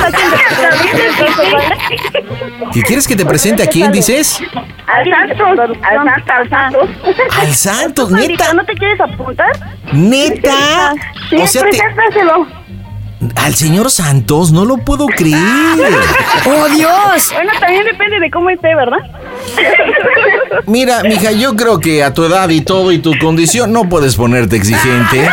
[2.73, 4.39] ¿Qué quieres que te presente a quién dices?
[4.85, 6.89] Santos, al Santos, al Santos.
[7.39, 8.53] Al Santos, neta.
[8.53, 9.51] ¿No te quieres apuntar?
[9.91, 10.93] ¿Neta?
[11.29, 12.47] Sí, O sea, te- preséntaselo.
[13.35, 15.39] Al señor Santos, no lo puedo creer.
[16.45, 17.31] ¡Oh, Dios!
[17.33, 18.99] Bueno, también depende de cómo esté, ¿verdad?
[20.65, 24.15] Mira, mija, yo creo que a tu edad y todo y tu condición no puedes
[24.15, 25.29] ponerte exigente.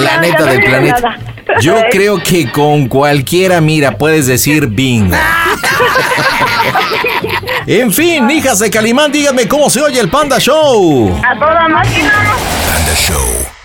[0.00, 1.18] La neta del planeta.
[1.60, 5.16] Yo creo que con cualquiera, mira, puedes decir bingo.
[7.66, 11.20] En fin, hijas de Calimán, díganme cómo se oye el Panda Show.
[11.24, 12.10] A toda máquina.
[12.66, 13.61] Panda Show.